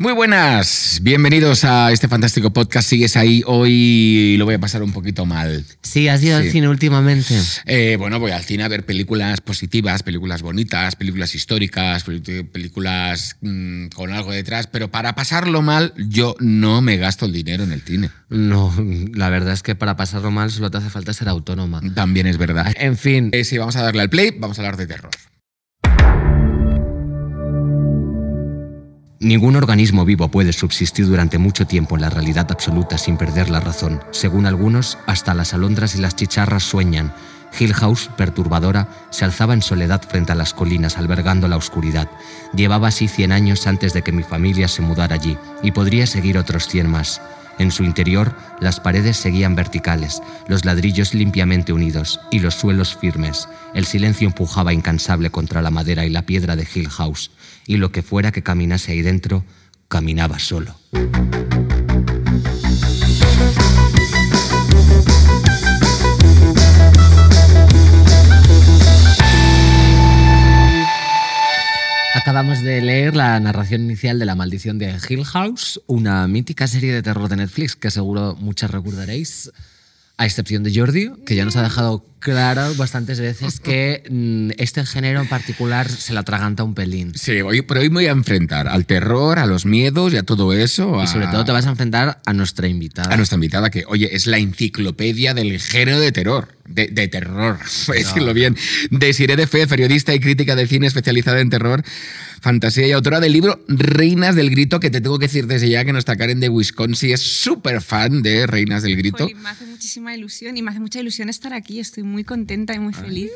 [0.00, 2.88] Muy buenas, bienvenidos a este fantástico podcast.
[2.88, 5.64] Sigues ahí hoy, lo voy a pasar un poquito mal.
[5.82, 7.34] Sí, has ido al cine últimamente.
[7.66, 13.88] Eh, bueno, voy al cine a ver películas positivas, películas bonitas, películas históricas, películas mm,
[13.88, 17.82] con algo detrás, pero para pasarlo mal yo no me gasto el dinero en el
[17.82, 18.08] cine.
[18.28, 18.72] No,
[19.14, 21.82] la verdad es que para pasarlo mal solo te hace falta ser autónoma.
[21.96, 22.72] También es verdad.
[22.78, 23.30] En fin.
[23.32, 25.10] Eh, sí, vamos a darle al play, vamos a hablar de terror.
[29.20, 33.58] Ningún organismo vivo puede subsistir durante mucho tiempo en la realidad absoluta sin perder la
[33.58, 34.00] razón.
[34.12, 37.12] Según algunos, hasta las alondras y las chicharras sueñan.
[37.58, 42.08] Hill House, perturbadora, se alzaba en soledad frente a las colinas, albergando la oscuridad.
[42.54, 46.38] Llevaba así 100 años antes de que mi familia se mudara allí, y podría seguir
[46.38, 47.20] otros 100 más.
[47.58, 53.48] En su interior, las paredes seguían verticales, los ladrillos limpiamente unidos y los suelos firmes.
[53.74, 57.30] El silencio empujaba incansable contra la madera y la piedra de Hill House
[57.66, 59.44] y lo que fuera que caminase ahí dentro,
[59.88, 60.74] caminaba solo.
[72.18, 76.92] Acabamos de leer la narración inicial de La maldición de Hill House, una mítica serie
[76.92, 79.52] de terror de Netflix que seguro muchas recordaréis,
[80.16, 84.84] a excepción de Jordi, que ya nos ha dejado claro bastantes veces que mm, este
[84.84, 87.12] género en particular se la atraganta un pelín.
[87.14, 90.52] Sí, pero hoy me voy a enfrentar al terror, a los miedos y a todo
[90.52, 91.02] eso.
[91.02, 93.12] Y sobre todo te vas a enfrentar a nuestra invitada.
[93.12, 96.48] A nuestra invitada, que, oye, es la enciclopedia del género de terror.
[96.66, 98.56] De, terror, por decirlo bien.
[98.90, 101.82] Desiree de Fe, periodista y crítica de cine especializada en terror
[102.40, 105.84] fantasía y autora del libro Reinas del Grito, que te tengo que decir desde ya
[105.84, 109.28] que nuestra Karen de Wisconsin es súper fan de Reinas del Grito.
[109.36, 111.80] me hace muchísima ilusión y me hace mucha ilusión estar aquí.
[111.80, 113.30] Estoy muy contenta y muy feliz.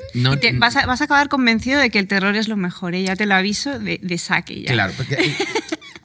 [0.55, 3.03] vas, a, acabar convencido de que el terror es lo mejor, ¿eh?
[3.03, 4.62] ya te lo aviso de, saque.
[4.62, 4.73] Ya.
[4.73, 5.19] Claro, porque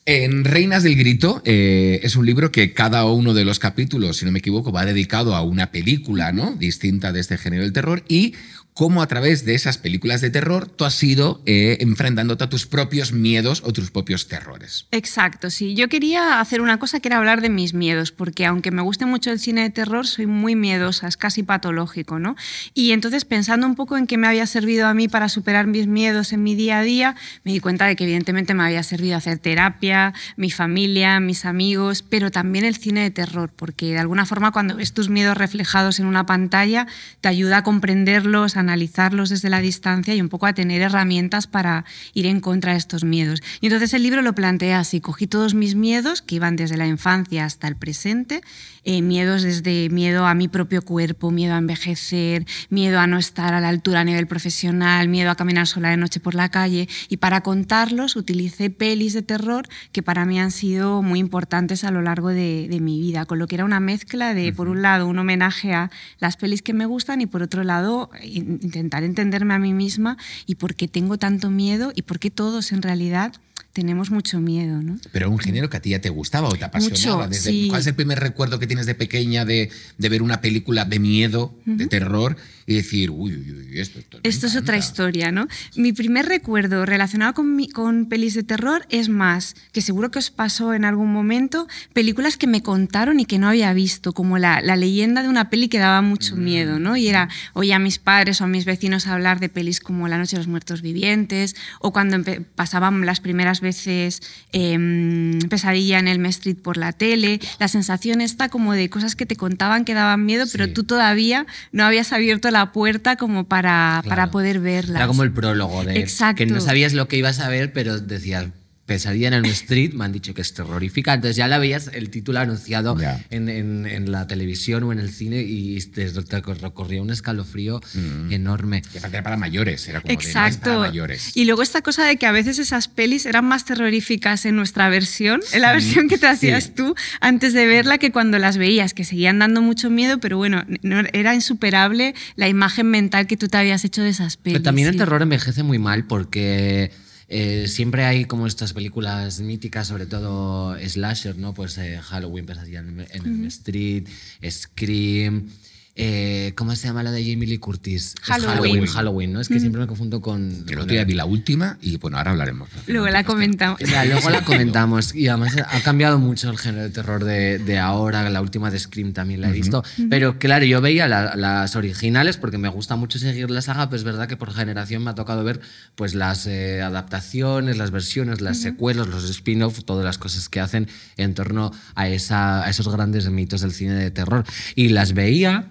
[0.07, 4.25] en Reinas del Grito eh, es un libro que cada uno de los capítulos, si
[4.25, 6.55] no me equivoco, va dedicado a una película ¿no?
[6.55, 8.33] distinta de este género del terror y
[8.77, 12.67] cómo a través de esas películas de terror tú has ido eh, enfrentándote a tus
[12.67, 14.85] propios miedos o tus propios terrores.
[14.91, 15.73] Exacto, sí.
[15.73, 19.07] Yo quería hacer una cosa que era hablar de mis miedos, porque aunque me guste
[19.07, 22.35] mucho el cine de terror, soy muy miedosa, es casi patológico, ¿no?
[22.75, 25.87] Y entonces pensando un poco en qué me había servido a mí para superar mis
[25.87, 29.17] miedos en mi día a día, me di cuenta de que evidentemente me había servido
[29.17, 34.27] hacer terapia, mi familia, mis amigos, pero también el cine de terror, porque de alguna
[34.27, 36.85] forma cuando ves tus miedos reflejados en una pantalla,
[37.21, 41.47] te ayuda a comprenderlos, a analizarlos desde la distancia y un poco a tener herramientas
[41.47, 43.41] para ir en contra de estos miedos.
[43.61, 46.87] Y entonces el libro lo plantea así, cogí todos mis miedos que iban desde la
[46.87, 48.41] infancia hasta el presente,
[48.89, 53.53] eh, miedos desde miedo a mi propio cuerpo, miedo a envejecer, miedo a no estar
[53.53, 56.87] a la altura a nivel profesional, miedo a caminar sola de noche por la calle.
[57.09, 61.91] Y para contarlos utilicé pelis de terror que para mí han sido muy importantes a
[61.91, 65.07] lo largo de, mi vida, con lo que era una mezcla de, por un lado,
[65.07, 69.59] un homenaje a las pelis que me gustan y por otro lado, intentar entenderme a
[69.59, 70.15] mí misma
[70.45, 73.33] y por qué tengo tanto miedo y por qué todos en realidad
[73.77, 74.97] tenemos mucho miedo, ¿no?
[75.11, 77.27] Pero un género que a ti ya te gustaba o te apasionaba.
[77.27, 80.83] Mucho, ¿Cuál es el primer recuerdo que tienes de pequeña de, de ver una película
[80.83, 82.37] de miedo, de terror,
[82.69, 85.47] y decir, uy, uy, uy esto, esto, esto es otra historia, ¿no?
[85.77, 90.19] Mi primer recuerdo relacionado con, mi, con pelis de terror es más, que seguro que
[90.19, 94.37] os pasó en algún momento, películas que me contaron y que no había visto, como
[94.37, 96.43] la, la leyenda de una peli que daba mucho mm.
[96.43, 96.97] miedo, ¿no?
[96.97, 100.17] Y era, oía a mis padres o a mis vecinos hablar de pelis como La
[100.17, 102.17] noche de los muertos vivientes, o cuando
[102.55, 108.49] pasaban las primeras veces em, Pesadilla en el Street por la tele, la sensación está
[108.49, 112.51] como de cosas que te contaban que daban miedo, pero tú todavía no habías abierto
[112.51, 114.99] la la puerta como para, para poder verla.
[114.99, 116.37] Era como el prólogo de Exacto.
[116.37, 118.47] que no sabías lo que ibas a ver, pero decías,
[118.87, 121.13] Pesadilla en el Street, me han dicho que es terrorífica.
[121.13, 122.97] Entonces ya la veías el título anunciado
[123.29, 128.31] en, en, la televisión o en el cine y te, recorría un escalofrío mm.
[128.31, 128.81] enorme.
[128.81, 130.69] Que era para mayores, era como Exacto.
[130.69, 131.35] De, para mayores.
[131.35, 134.87] Y luego esta cosa de que a veces esas pelis eran más terroríficas en nuestra
[134.87, 138.93] versión, en la versión que te hacías tú antes de verla que cuando las veías,
[138.93, 143.49] que seguían dando mucho miedo, pero bueno, no, era insuperable la imagen mental que tú
[143.49, 144.59] te habías hecho de esas pelis.
[144.59, 146.91] Pero también el terror envejece muy mal porque
[147.29, 151.53] eh, siempre hay como estas películas míticas, sobre todo slasher, ¿no?
[151.53, 154.07] Pues eh, Halloween, Pesadilla en, el Street,
[154.49, 155.49] Scream.
[155.97, 158.13] Eh, ¿Cómo se llama la de Jamie Lee Curtis?
[158.21, 158.55] Halloween.
[158.57, 159.41] Halloween, Halloween, ¿no?
[159.41, 160.63] Es que siempre me confundo con.
[160.67, 162.69] El otro día vi la última y bueno, ahora hablaremos.
[162.85, 163.79] Luego la comentamos.
[163.79, 165.15] Ya, luego la comentamos.
[165.15, 168.29] Y además ha cambiado mucho el género de terror de, de ahora.
[168.29, 169.83] La última de Scream también la he visto.
[170.09, 173.97] Pero claro, yo veía la- las originales porque me gusta mucho seguir la saga, pero
[173.97, 175.59] es verdad que por generación me ha tocado ver
[175.95, 180.87] pues las eh, adaptaciones, las versiones, las secuelas, los spin-off, todas las cosas que hacen
[181.17, 184.43] en torno a, esa, a esos grandes mitos del cine de terror.
[184.75, 185.67] Y las veía,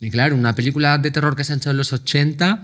[0.00, 2.62] y claro, una película de terror que se ha hecho en los 80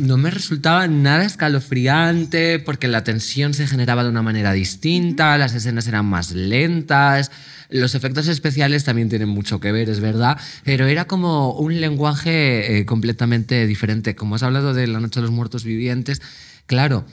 [0.00, 5.54] no me resultaba nada escalofriante porque la tensión se generaba de una manera distinta, las
[5.54, 7.30] escenas eran más lentas,
[7.70, 12.78] los efectos especiales también tienen mucho que ver, es verdad, pero era como un lenguaje
[12.78, 14.16] eh, completamente diferente.
[14.16, 16.22] Como has hablado de La Noche de los Muertos Vivientes,
[16.66, 17.06] claro.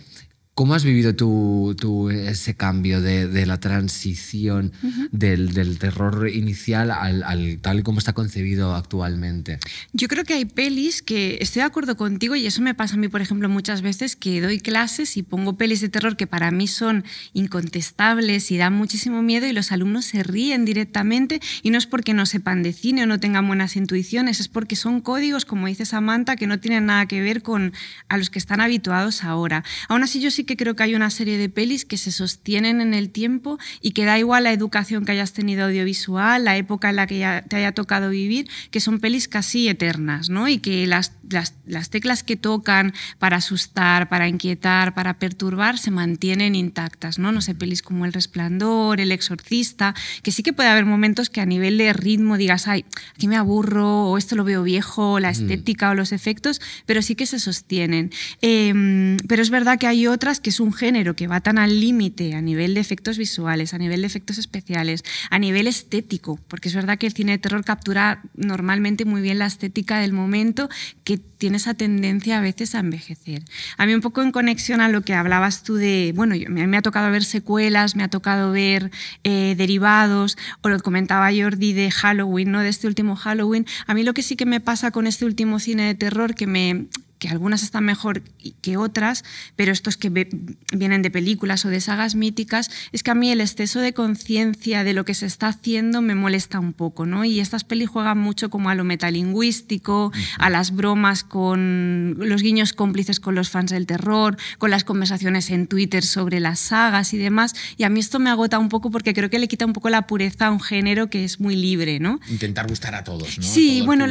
[0.62, 4.72] ¿Cómo has vivido tú, tú ese cambio de, de la transición
[5.12, 9.58] del, del terror inicial al, al tal y como está concebido actualmente?
[9.92, 12.98] Yo creo que hay pelis que estoy de acuerdo contigo y eso me pasa a
[12.98, 16.52] mí, por ejemplo, muchas veces que doy clases y pongo pelis de terror que para
[16.52, 21.80] mí son incontestables y dan muchísimo miedo y los alumnos se ríen directamente y no
[21.80, 25.44] es porque no sepan de cine o no tengan buenas intuiciones, es porque son códigos,
[25.44, 27.74] como dice Samantha, que no tienen nada que ver con
[28.10, 29.64] a los que están habituados ahora.
[29.90, 32.82] Aún así yo sí que creo que hay una serie de pelis que se sostienen
[32.82, 36.90] en el tiempo y que da igual la educación que hayas tenido audiovisual, la época
[36.90, 40.48] en la que ya te haya tocado vivir, que son pelis casi eternas, ¿no?
[40.48, 45.92] Y que las, las, las teclas que tocan para asustar, para inquietar, para perturbar, se
[45.92, 47.32] mantienen intactas, ¿no?
[47.32, 49.94] No sé, pelis como El Resplandor, El Exorcista,
[50.24, 53.38] que sí que puede haber momentos que a nivel de ritmo digas, ay, aquí me
[53.38, 57.40] aburro, o esto lo veo viejo, la estética o los efectos, pero sí que se
[57.40, 58.12] sostienen.
[58.42, 61.80] Eh, pero es verdad que hay otras que es un género que va tan al
[61.80, 66.70] límite a nivel de efectos visuales, a nivel de efectos especiales, a nivel estético, porque
[66.70, 70.70] es verdad que el cine de terror captura normalmente muy bien la estética del momento,
[71.04, 73.42] que tiene esa tendencia a veces a envejecer.
[73.78, 76.52] A mí un poco en conexión a lo que hablabas tú de, bueno, yo- a
[76.52, 78.92] mí me ha tocado ver secuelas, me ha tocado ver
[79.24, 82.60] eh, derivados, o lo comentaba Jordi de Halloween, ¿no?
[82.60, 83.66] de este último Halloween.
[83.88, 86.46] A mí lo que sí que me pasa con este último cine de terror, que
[86.46, 86.86] me
[87.18, 88.24] que algunas están mejor
[88.64, 89.24] que otras,
[89.56, 90.28] pero estos que ve-
[90.74, 94.84] vienen de películas o de sagas míticas, es que a mí el exceso de conciencia
[94.84, 97.24] de lo que se está haciendo me molesta un poco, ¿no?
[97.24, 102.74] Y estas pelis juegan mucho como a lo metalingüístico, a las bromas con los guiños
[102.74, 107.18] cómplices con los fans del terror, con las conversaciones en Twitter sobre las sagas y
[107.18, 109.74] demás, y a mí esto me agota un poco porque creo que le quita un
[109.74, 112.20] poco la pureza a un género que es muy libre, ¿no?
[112.30, 113.44] Intentar gustar a todos, ¿no?
[113.44, 114.06] Sí, Todo bueno,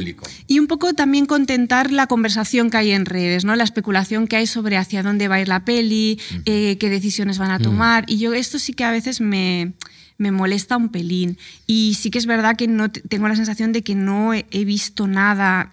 [0.47, 3.55] y un poco también contentar la conversación que hay en redes, ¿no?
[3.55, 7.39] La especulación que hay sobre hacia dónde va a ir la peli, eh, qué decisiones
[7.39, 8.05] van a tomar.
[8.09, 9.73] Y yo esto sí que a veces me,
[10.19, 11.39] me molesta un pelín.
[11.67, 14.47] Y sí que es verdad que no te- tengo la sensación de que no he,
[14.51, 15.73] he visto nada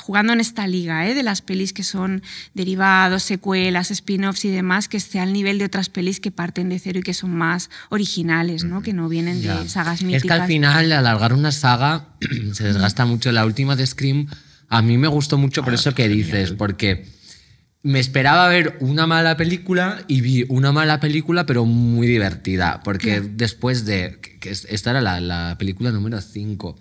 [0.00, 1.14] jugando en esta liga, ¿eh?
[1.14, 2.22] de las pelis que son
[2.54, 6.78] derivados, secuelas, spin-offs y demás, que esté al nivel de otras pelis que parten de
[6.78, 8.82] cero y que son más originales, ¿no?
[8.82, 9.60] que no vienen Ya.
[9.62, 10.22] de sagas Es míticas.
[10.38, 12.08] que al final, alargar una saga
[12.52, 13.32] se desgasta mucho.
[13.32, 14.26] La última de Scream
[14.68, 16.18] a mí me gustó mucho por Ah, eso que genial.
[16.24, 17.06] dices, porque
[17.82, 22.80] me esperaba ver una mala película y vi una mala película, pero muy divertida.
[22.84, 24.18] Porque después de.
[24.38, 26.78] Que- que es- esta era la, la película número 5.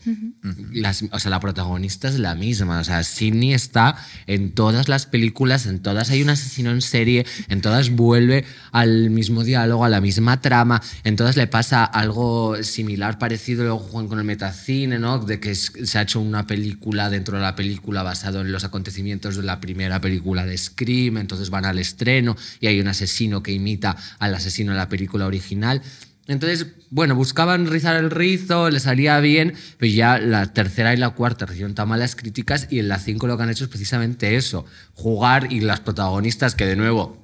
[1.11, 2.79] O sea, la protagonista es la misma.
[2.79, 3.95] O sea, Sidney está
[4.27, 9.09] en todas las películas, en todas hay un asesino en serie, en todas vuelve al
[9.09, 14.07] mismo diálogo, a la misma trama, en todas le pasa algo similar, parecido, luego juegan
[14.07, 15.19] con el metacine, ¿no?
[15.19, 19.35] De que se ha hecho una película dentro de la película basado en los acontecimientos
[19.37, 23.51] de la primera película de Scream, entonces van al estreno y hay un asesino que
[23.51, 25.81] imita al asesino de la película original.
[26.27, 31.11] Entonces, bueno, buscaban rizar el rizo, le salía bien, pero ya la tercera y la
[31.11, 34.35] cuarta recibieron tan malas críticas y en la cinco lo que han hecho es precisamente
[34.35, 37.17] eso, jugar y las protagonistas que de nuevo,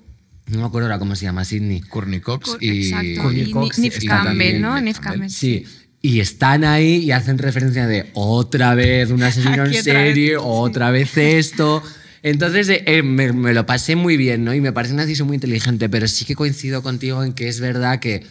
[0.48, 1.82] no me acuerdo ahora cómo se llama, Sidney.
[1.82, 2.94] Courtney Cox y...
[2.94, 4.80] Y Cox Nif está Campbell, también, ¿no?
[4.80, 5.30] Nif Campbell.
[5.30, 5.66] Sí.
[6.02, 10.08] Y están ahí y hacen referencia de otra vez un asesino en Aquí otra vez,
[10.14, 11.84] serie, otra vez esto.
[12.24, 14.54] Entonces eh, eh, me, me lo pasé muy bien, ¿no?
[14.54, 17.60] Y me parece una decisión muy inteligente, pero sí que coincido contigo en que es
[17.60, 18.26] verdad que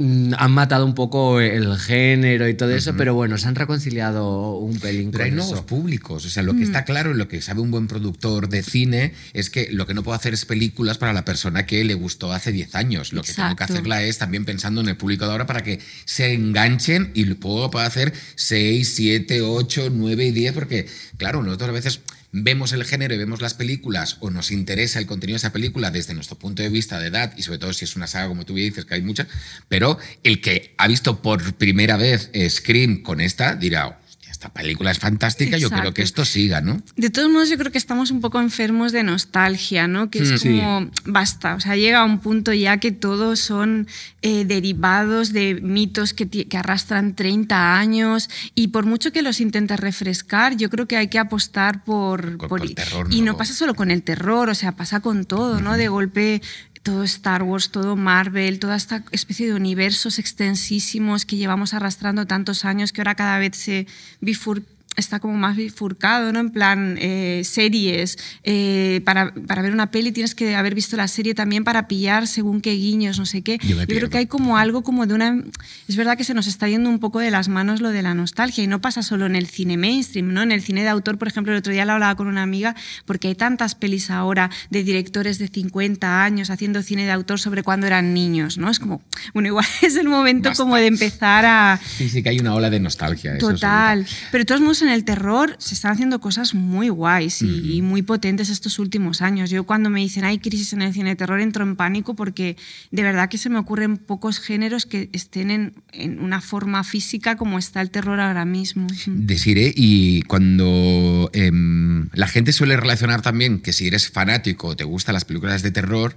[0.00, 4.78] han matado un poco el género y todo eso, pero bueno, se han reconciliado un
[4.80, 5.66] pelín Pero con hay nuevos eso.
[5.66, 6.24] públicos.
[6.24, 9.12] O sea, lo que está claro y lo que sabe un buen productor de cine
[9.34, 12.32] es que lo que no puedo hacer es películas para la persona que le gustó
[12.32, 13.12] hace 10 años.
[13.12, 15.80] Lo que tengo que hacerla es también pensando en el público de ahora para que
[16.06, 20.86] se enganchen y luego puedo hacer 6, 7, 8, 9 y 10, porque,
[21.18, 22.00] claro, nosotros a veces
[22.32, 25.90] vemos el género y vemos las películas o nos interesa el contenido de esa película
[25.90, 28.44] desde nuestro punto de vista de edad y sobre todo si es una saga como
[28.44, 29.26] tú bien dices que hay muchas,
[29.68, 33.99] pero el que ha visto por primera vez Scream con esta dirá, "Hostia,
[34.40, 36.80] esta película es fantástica, yo creo que esto siga, ¿no?
[36.96, 40.08] De todos modos, yo creo que estamos un poco enfermos de nostalgia, ¿no?
[40.08, 43.86] Que es mm, como, basta, o sea, llega a un punto ya que todos son
[44.22, 49.78] eh, derivados de mitos que, que, arrastran 30 años y por mucho que los intentes
[49.78, 52.38] refrescar, yo creo que hay que apostar por...
[52.38, 53.08] por, el terror.
[53.10, 55.76] Y no pasa solo con el terror, o sea, pasa con todo, ¿no?
[55.76, 56.40] De golpe
[56.82, 62.64] todo Star Wars, todo Marvel, toda esta especie de universos extensísimos que llevamos arrastrando tantos
[62.64, 63.86] años que ahora cada vez se
[64.20, 64.66] bifurca
[65.00, 66.40] está como más bifurcado, ¿no?
[66.40, 68.18] En plan, eh, series.
[68.44, 72.26] Eh, para, para, ver una peli tienes que haber visto la serie también para pillar
[72.26, 73.58] según qué guiños, no sé qué.
[73.62, 75.42] Yo, creo que hay como algo como de una...
[75.88, 78.14] Es verdad que se nos está yendo un poco de las manos lo de la
[78.14, 80.42] nostalgia y no pasa solo en el cine mainstream, ¿no?
[80.42, 82.76] En el cine de autor, por ejemplo, el otro día lo hablaba con una amiga
[83.04, 87.62] porque hay tantas pelis ahora de directores de 50 años haciendo cine de autor sobre
[87.62, 88.70] cuando eran niños, ¿no?
[88.70, 89.02] Es como,
[89.34, 91.80] bueno, igual es el momento como de empezar a...
[91.82, 93.38] Sí, sí que hay una ola de nostalgia.
[93.38, 94.06] Total.
[94.30, 98.02] Pero de todos modos en el terror se están haciendo cosas muy guays y, muy
[98.02, 99.50] potentes estos últimos años.
[99.50, 102.56] Yo cuando me dicen hay crisis en el cine de terror entro en pánico porque
[102.90, 105.50] de verdad que se me ocurren pocos géneros que estén
[105.92, 108.86] en, una forma física como está el terror ahora mismo.
[109.06, 114.84] Deciré, y cuando em, la gente suele relacionar también que si eres fanático o te
[114.84, 116.16] gustan las películas de terror,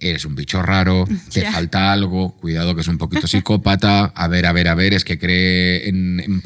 [0.00, 4.46] eres un bicho raro, te falta algo, cuidado que es un poquito psicópata, a ver,
[4.46, 6.40] a ver, a ver, es que cree en,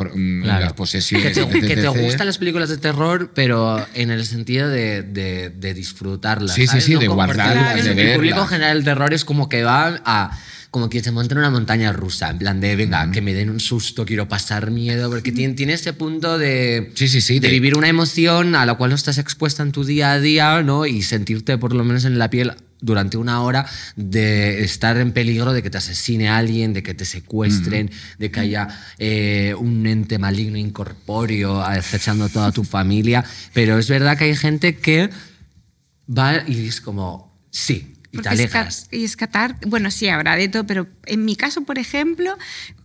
[0.44, 1.36] las posesiones.
[1.38, 6.54] Que te, gustan las películas de terror, pero en el sentido de, disfrutarlas.
[6.54, 10.00] Sí, sí, sí, de guardarlas, de El público general del terror es como que va
[10.04, 10.38] a
[10.74, 13.48] como que se monta en una montaña rusa, en plan de, venga, que me den
[13.48, 17.48] un susto, quiero pasar miedo, porque tiene, tiene ese punto de, sí, sí, sí, de,
[17.48, 20.84] vivir una emoción a la cual no estás expuesta en tu día a día, ¿no?
[20.84, 25.52] Y sentirte por lo menos en la piel durante una hora de estar en peligro
[25.52, 30.18] de que te asesine alguien, de que te secuestren, de que haya eh, un ente
[30.18, 33.24] maligno incorpóreo acechando toda tu familia.
[33.52, 35.10] Pero es verdad que hay gente que
[36.06, 38.88] va y es como, sí, y te alejas.
[38.92, 42.36] Y escatar, bueno, sí, habrá de todo, pero en mi caso, por ejemplo,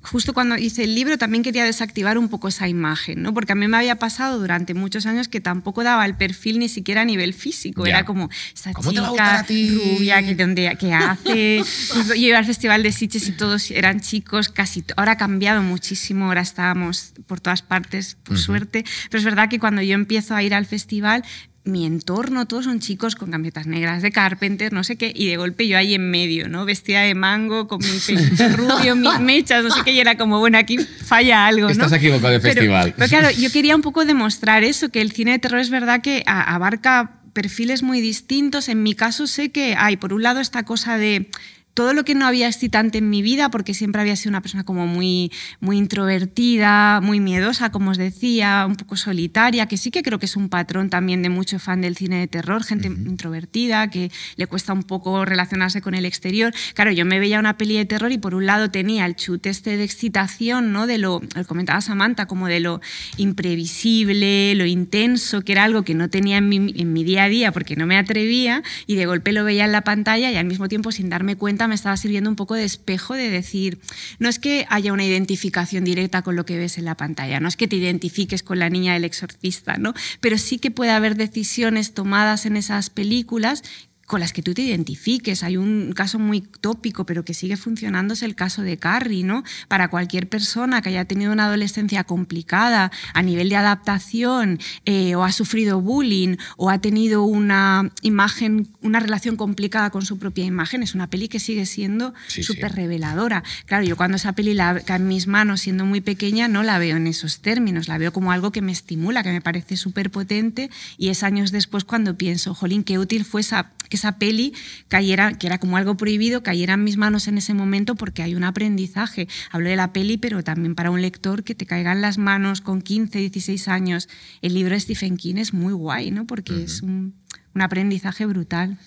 [0.01, 3.33] justo cuando hice el libro también quería desactivar un poco esa imagen, ¿no?
[3.33, 6.67] Porque a mí me había pasado durante muchos años que tampoco daba el perfil ni
[6.67, 7.86] siquiera a nivel físico.
[7.86, 11.63] Era como, esta chica rubia que, donde, que hace...
[12.07, 14.83] Yo iba al Festival de Sitges y todos eran chicos, casi...
[14.95, 18.83] Ahora ha cambiado muchísimo, ahora estábamos por todas partes, por suerte.
[19.09, 21.24] Pero es verdad que cuando yo empiezo a ir al festival
[21.63, 25.38] mi entorno, todos son chicos con camisetas negras de Carpenter, no sé qué, y de
[25.38, 26.66] golpe yo ahí en medio, ¿no?
[26.66, 27.88] Vestida de mango, con mi
[28.56, 31.72] rubio, mis mechas, no sé qué, y era como, bueno, aquí falla algo, ¿no?
[31.72, 32.94] Estás equivocado de festival.
[32.96, 36.01] Pero, claro, yo quería un poco demostrar eso, que el cine de terror es verdad
[36.01, 38.70] que abarca perfiles muy distintos.
[38.70, 41.30] En mi caso sé que hay, por un lado, esta cosa de
[41.74, 44.64] todo lo que no había excitante en mi vida, porque siempre había sido una persona
[44.64, 50.04] como muy, muy introvertida, muy miedosa, como os decía, un poco solitaria, que sí que
[50.04, 53.90] creo que es un patrón también de mucho fan del cine de terror, gente introvertida,
[53.90, 56.54] que le cuesta un poco relacionarse con el exterior.
[56.74, 59.50] Claro, yo me veía una peli de terror y por un lado tenía el chute
[59.50, 60.88] este de excitación, ¿no?
[60.88, 62.82] De lo, lo comentaba Samantha, como de lo
[63.18, 67.30] imprevisible, lo intenso, que era algo que no tenía en mi, en mi día a
[67.30, 70.46] día porque no me atrevía y de golpe lo veía en la pantalla y al
[70.46, 73.80] mismo tiempo sin darme cuenta me estaba sirviendo un poco de espejo de decir,
[74.20, 77.48] no es que haya una identificación directa con lo que ves en la pantalla, no
[77.48, 79.94] es que te identifiques con la niña del exorcista, ¿no?
[80.22, 83.63] Pero sí que puede haber decisiones tomadas en esas películas
[84.10, 85.44] con las que tú te identifiques.
[85.44, 89.44] Hay un caso muy tópico, pero que sigue funcionando, es el caso de Carrie, ¿no?
[89.68, 95.24] Para cualquier persona que haya tenido una adolescencia complicada a nivel de adaptación, eh, o
[95.24, 100.82] ha sufrido bullying, o ha tenido una imagen, una relación complicada con su propia imagen,
[100.82, 103.44] es una peli que sigue siendo súper reveladora.
[103.68, 106.80] Claro, yo cuando esa peli la cae en mis manos siendo muy pequeña, no la
[106.80, 110.10] veo en esos términos, la veo como algo que me estimula, que me parece súper
[110.10, 114.53] potente, y es años después cuando pienso, jolín, qué útil fue esa que esa peli
[114.88, 118.36] cayera, que era como algo prohibido, cayera en mis manos en ese momento porque hay
[118.36, 119.27] un aprendizaje.
[119.51, 122.62] Hablo de la peli, pero también para un lector que te caiga en las manos
[122.62, 124.10] con 15, 16 años.
[124.41, 126.25] El libro de Stephen King es muy guay, ¿no?
[126.25, 127.15] Porque es un,
[127.56, 128.77] aprendizaje brutal.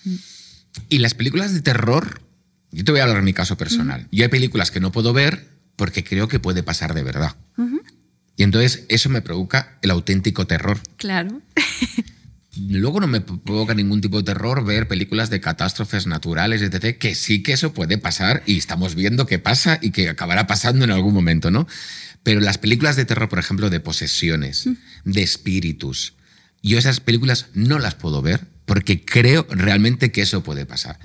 [0.89, 2.21] Y las películas de terror,
[2.71, 4.07] yo te voy a hablar en mi caso personal.
[4.11, 7.35] Yo hay películas que no puedo ver porque creo que puede pasar de verdad.
[8.35, 10.79] Y entonces eso me provoca el auténtico terror.
[10.97, 11.41] Claro.
[12.55, 17.15] Luego no me provoca ningún tipo de terror ver películas de catástrofes naturales, etc., que
[17.15, 20.91] sí que eso puede pasar y estamos viendo que pasa y que acabará pasando en
[20.91, 21.67] algún momento, ¿no?
[22.21, 24.75] Pero las películas de terror, por ejemplo, de posesiones, mm.
[25.05, 26.13] de espíritus,
[26.61, 30.99] yo esas películas no las puedo ver porque creo realmente que eso puede pasar.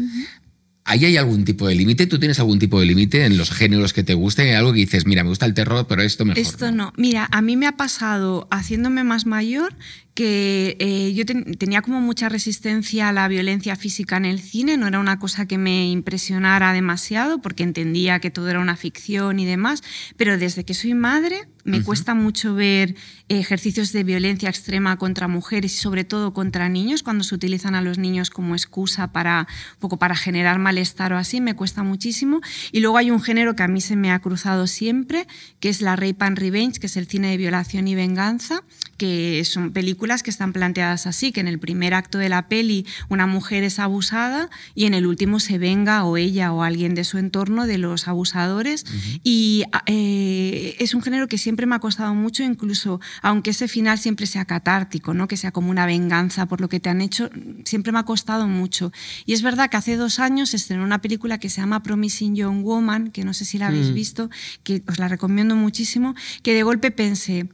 [0.84, 2.06] ¿Ahí hay algún tipo de límite?
[2.06, 4.54] ¿Tú tienes algún tipo de límite en los géneros que te gusten?
[4.54, 6.40] ¿Algo que dices, mira, me gusta el terror, pero esto mejor?
[6.40, 6.94] Esto no.
[6.96, 9.74] Mira, a mí me ha pasado, haciéndome más mayor,
[10.18, 14.88] que eh, yo tenía como mucha resistencia a la violencia física en el cine, no
[14.88, 19.46] era una cosa que me impresionara demasiado porque entendía que todo era una ficción y
[19.46, 19.84] demás,
[20.16, 22.94] pero desde que soy madre me cuesta mucho ver
[23.28, 27.82] ejercicios de violencia extrema contra mujeres y sobre todo contra niños cuando se utilizan a
[27.82, 29.46] los niños como excusa para
[29.78, 32.40] poco para generar malestar o así, me cuesta muchísimo.
[32.72, 35.26] Y luego hay un género que a mí se me ha cruzado siempre,
[35.60, 38.62] que es la rape and revenge, que es el cine de violación y venganza,
[38.96, 42.86] que son películas que están planteadas así, que en el primer acto de la peli
[43.08, 47.04] una mujer es abusada y en el último se venga o ella o alguien de
[47.04, 48.84] su entorno de los abusadores.
[49.22, 53.98] Y eh, es un género que siempre me ha costado mucho, incluso aunque ese final
[53.98, 55.28] siempre sea catártico, ¿no?
[55.28, 57.30] que sea como una venganza por lo que te han hecho,
[57.64, 58.92] siempre me ha costado mucho.
[59.26, 62.62] Y es verdad que hace dos años estrenó una película que se llama Promising Young
[62.62, 63.94] Woman, que no sé si la habéis mm.
[63.94, 64.30] visto,
[64.62, 67.48] que os la recomiendo muchísimo, que de golpe pensé,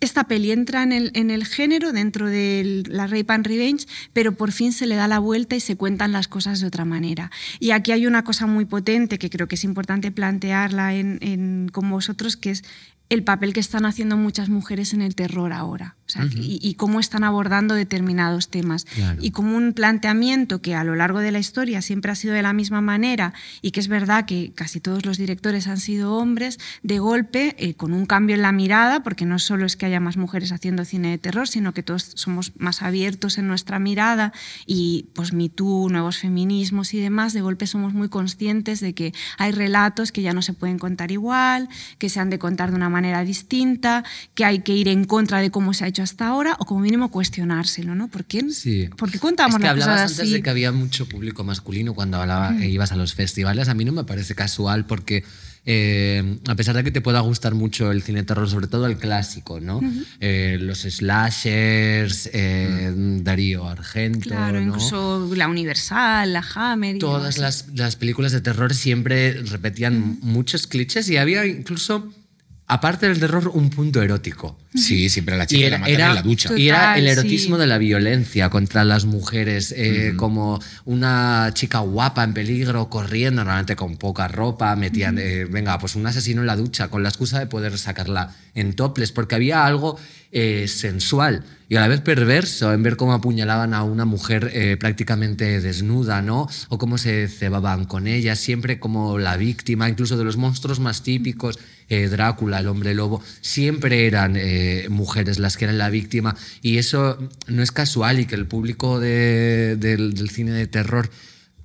[0.00, 4.34] esta peli entra en el, en el género dentro de la Rape and Revenge, pero
[4.34, 7.30] por fin se le da la vuelta y se cuentan las cosas de otra manera.
[7.60, 11.90] Y aquí hay una cosa muy potente que creo que es importante plantearla en, con
[11.90, 12.64] vosotros, que es
[13.10, 15.94] el papel que están haciendo muchas mujeres en el terror ahora
[16.34, 18.86] y, cómo están abordando determinados temas.
[19.20, 22.42] Y como un planteamiento que a lo largo de la historia siempre ha sido de
[22.42, 23.32] la misma manera
[23.62, 27.74] y que es verdad que casi todos los directores han sido hombres, de golpe, eh,
[27.74, 30.84] con un cambio en la mirada, porque no solo es que haya más mujeres haciendo
[30.84, 34.32] cine de terror, sino que todos somos más abiertos en nuestra mirada
[34.66, 39.12] y pues Me Too, nuevos feminismos y demás, de golpe somos muy conscientes de que
[39.38, 42.76] hay relatos que ya no se pueden contar igual, que se han de contar de
[42.76, 46.26] una manera distinta, que hay que ir en contra de cómo se ha hecho hasta
[46.26, 48.08] ahora o como mínimo cuestionárselo, ¿no?
[48.08, 48.88] ¿Por qué, sí.
[48.96, 52.50] ¿por qué contamos es que hablabas antes de que había mucho público masculino cuando hablaba,
[52.50, 52.62] mm.
[52.64, 53.68] ibas a los festivales.
[53.68, 55.24] A mí no me parece casual porque
[55.66, 58.98] eh, a pesar de que te pueda gustar mucho el cine terror, sobre todo el
[58.98, 59.80] clásico, ¿no?
[60.20, 62.92] Eh, los slashers, eh.
[62.94, 64.28] Darío Argento.
[64.28, 66.98] Claro, incluso la Universal, la Hammer.
[66.98, 72.12] Todas las, las, películas de terror siempre repetían muchos clichés y había incluso
[72.74, 74.58] aparte del terror, un punto erótico.
[74.74, 76.50] Sí, siempre la chica la en la ducha.
[76.56, 82.24] y era el erotismo de la violencia contra las mujeres, eh, como una chica guapa
[82.24, 86.56] en peligro, corriendo, normalmente con poca ropa, metían, eh, venga, pues un asesino en la
[86.56, 89.96] ducha, con la excusa de poder sacarla en toples, porque había algo
[90.32, 94.76] eh, sensual y a la vez perverso en ver cómo apuñalaban a una mujer eh,
[94.78, 96.48] prácticamente desnuda, ¿no?
[96.68, 101.02] O cómo se cebaban con ella, siempre como la víctima, incluso de los monstruos más
[101.02, 101.58] típicos,
[101.88, 104.38] eh, Drácula, el hombre lobo, siempre eran
[104.90, 106.36] mujeres las que eran la víctima.
[106.62, 111.10] Y eso no es casual y que el público del cine de terror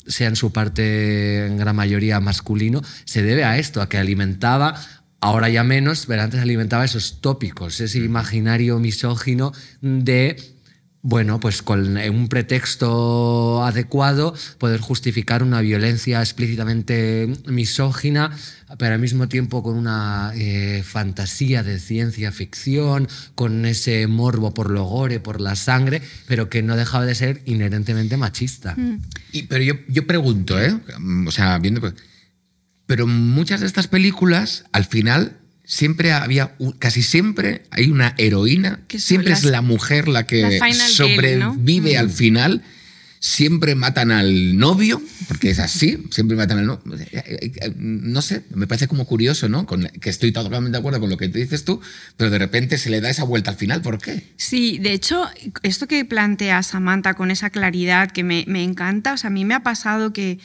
[0.07, 4.75] sea en su parte en gran mayoría masculino, se debe a esto, a que alimentaba
[5.21, 10.37] ahora ya menos, pero antes alimentaba esos tópicos, ese imaginario misógino de,
[11.01, 18.31] bueno, pues con un pretexto adecuado poder justificar una violencia explícitamente misógina,
[18.77, 24.69] pero al mismo tiempo con una eh, fantasía de ciencia ficción, con ese morbo por
[24.71, 28.75] lo gore, por la sangre, pero que no dejaba de ser inherentemente machista.
[28.75, 29.01] Mm.
[29.31, 30.77] Y, pero yo, yo pregunto, ¿eh?
[31.25, 31.93] O sea, viendo...
[32.87, 35.37] Pero muchas de estas películas, al final,
[35.69, 41.97] siempre había, casi siempre hay una heroína, que siempre es la mujer la que sobrevive
[41.97, 42.63] al final.
[43.21, 46.87] Siempre matan al novio, porque es así, siempre matan al novio.
[47.75, 49.65] No sé, me parece como curioso, ¿no?
[49.65, 51.81] Con, que estoy totalmente de acuerdo con lo que dices tú,
[52.15, 54.23] pero de repente se le da esa vuelta al final, ¿por qué?
[54.37, 55.27] Sí, de hecho,
[55.63, 59.43] esto que plantea Samantha con esa claridad que me, me encanta, o sea, a mí
[59.43, 60.39] me ha pasado que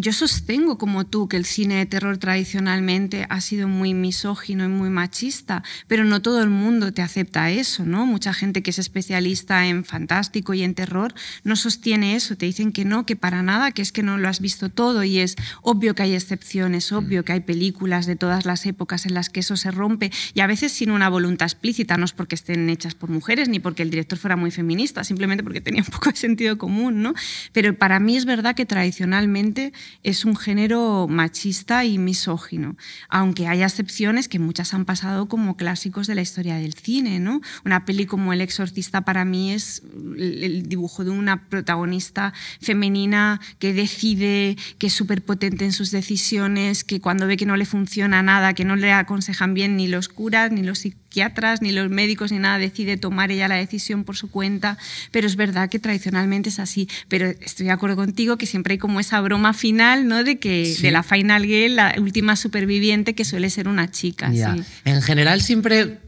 [0.00, 4.68] yo sostengo como tú que el cine de terror tradicionalmente ha sido muy misógino y
[4.68, 8.06] muy machista, pero no todo el mundo te acepta eso, ¿no?
[8.06, 12.70] Mucha gente que es especialista en fantástico y en terror no sostiene eso, te dicen
[12.70, 15.34] que no, que para nada, que es que no lo has visto todo y es
[15.62, 19.40] obvio que hay excepciones, obvio que hay películas de todas las épocas en las que
[19.40, 22.94] eso se rompe y a veces sin una voluntad explícita, no es porque estén hechas
[22.94, 26.16] por mujeres ni porque el director fuera muy feminista, simplemente porque tenía un poco de
[26.16, 27.14] sentido común, ¿no?
[27.52, 32.76] Pero para mí es verdad que tradicionalmente es un género machista y misógino,
[33.08, 37.18] aunque hay excepciones que muchas han pasado como clásicos de la historia del cine.
[37.20, 37.40] ¿no?
[37.64, 39.82] Una peli como El exorcista para mí es
[40.18, 46.84] el dibujo de una protagonista femenina que decide, que es súper potente en sus decisiones,
[46.84, 50.08] que cuando ve que no le funciona nada, que no le aconsejan bien ni los
[50.08, 54.04] curas, ni los psicólogos, psiquiatras, ni los médicos, ni nada, decide tomar ella la decisión
[54.04, 54.76] por su cuenta,
[55.10, 56.88] pero es verdad que tradicionalmente es así.
[57.08, 60.22] Pero estoy de acuerdo contigo que siempre hay como esa broma final, ¿no?
[60.22, 64.30] De que de la Final Girl, la última superviviente, que suele ser una chica.
[64.30, 64.62] Sí.
[64.84, 65.98] En general siempre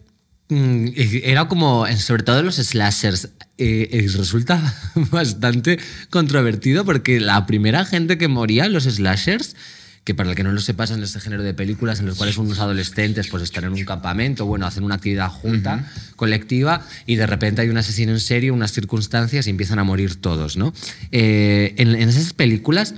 [0.48, 0.88] mm,
[1.24, 4.60] era como, sobre todo en los slashers, eh, eh, resulta
[5.10, 5.78] bastante
[6.10, 9.56] controvertido porque la primera gente que moría en los slashers
[10.04, 12.38] que para el que no lo sepa son este género de películas en los cuales
[12.38, 17.26] unos adolescentes pues están en un campamento, bueno, hacen una actividad junta, colectiva, y de
[17.26, 20.72] repente hay un asesino en serie, unas circunstancias y empiezan a morir todos, ¿no?
[21.12, 22.94] Eh, en, en esas películas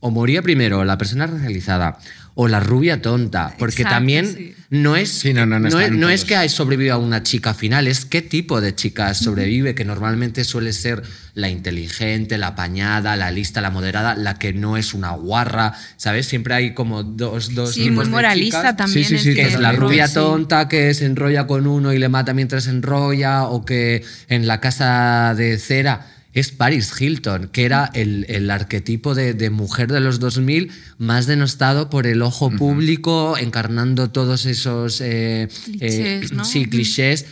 [0.00, 1.98] o moría primero la persona racializada
[2.36, 4.54] o la rubia tonta, porque Exacto, también sí.
[4.70, 7.54] no es Sí, no, no, no no, es, no que hay sobrevivido a una chica
[7.54, 11.02] final, es qué tipo de chica sobrevive, que normalmente suele ser
[11.34, 16.26] la inteligente, la apañada, la lista, la moderada, la que no es una guarra, ¿sabes?
[16.26, 18.76] Siempre hay como dos, dos Sí, tipos muy de moralista chicas.
[18.76, 19.06] también.
[19.06, 22.34] Sí, sí, Que es la rubia tonta que se enrolla con uno y le mata
[22.34, 27.90] mientras se enrolla, o que en la casa de cera es Paris Hilton, que era
[27.94, 33.38] el, el arquetipo de, de mujer de los 2000 más denostado por el ojo público,
[33.38, 36.44] encarnando todos esos eh, Clichés, ¿no?
[36.44, 37.26] sí, clichés.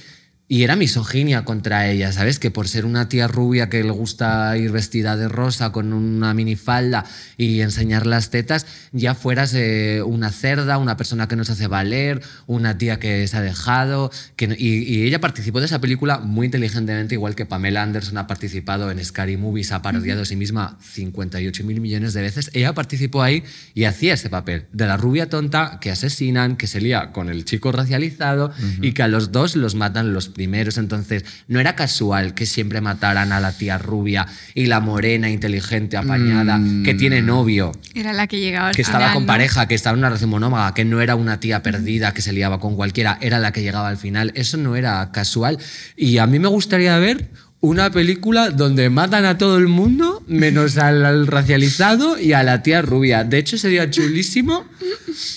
[0.53, 2.38] Y era misoginia contra ella, ¿sabes?
[2.38, 6.35] Que por ser una tía rubia que le gusta ir vestida de rosa con una
[6.35, 7.07] minifalda
[7.38, 11.69] y enseñar las tetas, ya fueras eh, una cerda, una persona que no se hace
[11.69, 14.11] valer, una tía que se ha dejado.
[14.37, 18.27] Que, y, y ella participó de esa película muy inteligentemente, igual que Pamela Anderson ha
[18.27, 22.51] participado en Scary Movies, ha parodiado a sí misma 58 mil millones de veces.
[22.53, 26.83] Ella participó ahí y hacía ese papel de la rubia tonta que asesinan, que se
[26.83, 30.76] lía con el chico racializado y que a los dos los matan los primeros.
[30.76, 35.96] Entonces, no era casual que siempre mataran a la tía rubia y la morena, inteligente,
[35.96, 39.26] apañada, que tiene novio, Era la que llegaba al que estaba con ¿no?
[39.28, 42.33] pareja, que estaba en una relación monómaga, que no era una tía perdida que se
[42.33, 44.33] liaba con cualquiera, era la que llegaba al final.
[44.35, 45.59] Eso no era casual.
[45.96, 50.76] Y a mí me gustaría ver una película donde matan a todo el mundo, menos
[50.76, 53.22] al, al racializado y a la tía rubia.
[53.22, 54.64] De hecho, sería chulísimo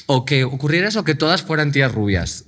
[0.07, 2.44] o que ocurriera eso, que todas fueran tías rubias.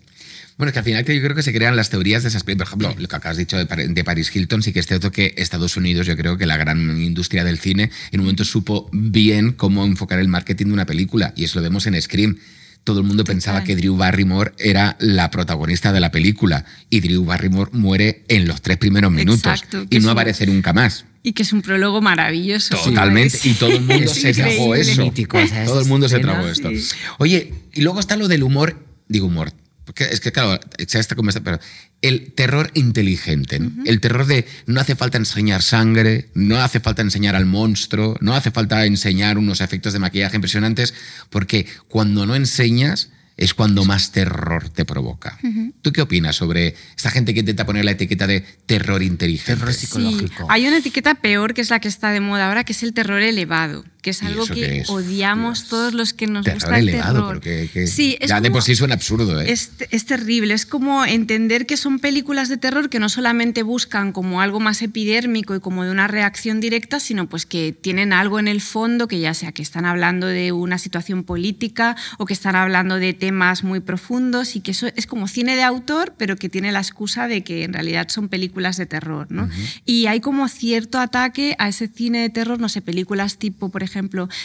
[0.57, 2.43] Bueno, es que al final que yo creo que se crean las teorías de esas
[2.43, 2.69] películas.
[2.69, 5.11] Por ejemplo, lo que acabas dicho de, Par- de Paris Hilton, sí que es cierto
[5.11, 8.89] que Estados Unidos, yo creo que la gran industria del cine, en un momento supo
[8.91, 11.31] bien cómo enfocar el marketing de una película.
[11.35, 12.37] Y eso lo vemos en Scream.
[12.83, 16.63] Todo el mundo pensaba que Drew Barrymore era la protagonista de la película.
[16.89, 19.45] Y Drew Barrymore muere en los tres primeros minutos.
[19.45, 21.05] Exacto, y no un- aparece nunca más.
[21.21, 22.77] Y que es un prólogo maravilloso.
[22.77, 23.37] Totalmente.
[23.37, 23.49] Sí.
[23.49, 25.01] Y todo el mundo Es se tragó eso.
[25.03, 26.69] Mítico, todo el mundo se tragó esto.
[26.69, 26.95] sí.
[27.19, 29.51] Oye, y luego está lo del humor, digo humor.
[29.87, 31.59] Porque es que, claro, esta conversa, pero
[32.01, 33.71] el terror inteligente, ¿no?
[33.85, 38.35] el terror de no hace falta enseñar sangre, no hace falta enseñar al monstruo, no
[38.35, 40.93] hace falta enseñar unos efectos de maquillaje impresionantes,
[41.29, 45.37] porque cuando no enseñas es cuando más terror te provoca.
[45.83, 49.55] ¿Tú qué opinas sobre esta gente que intenta poner la etiqueta de terror inteligente?
[49.55, 50.47] Terror Sí, psicológico.
[50.49, 52.93] hay una etiqueta peor que es la que está de moda ahora, que es el
[52.93, 54.89] terror elevado, que es ¿Y algo que es?
[54.89, 55.69] odiamos Dios.
[55.69, 57.33] todos los que nos terror gusta el elevado, terror.
[57.33, 59.41] porque que- sí, es ya de por sí suena absurdo.
[59.41, 59.51] ¿eh?
[59.51, 64.13] Es, es terrible, es como entender que son películas de terror que no solamente buscan
[64.13, 68.39] como algo más epidérmico y como de una reacción directa, sino pues que tienen algo
[68.39, 72.33] en el fondo, que ya sea que están hablando de una situación política o que
[72.33, 76.37] están hablando de temas muy profundos y que eso es como cine de autor, pero
[76.37, 79.27] que tiene la excusa de que en realidad son películas de terror.
[79.29, 79.49] ¿no?
[79.85, 83.81] Y hay como cierto ataque a ese cine de terror, no sé, películas tipo, por
[83.81, 83.96] ejemplo,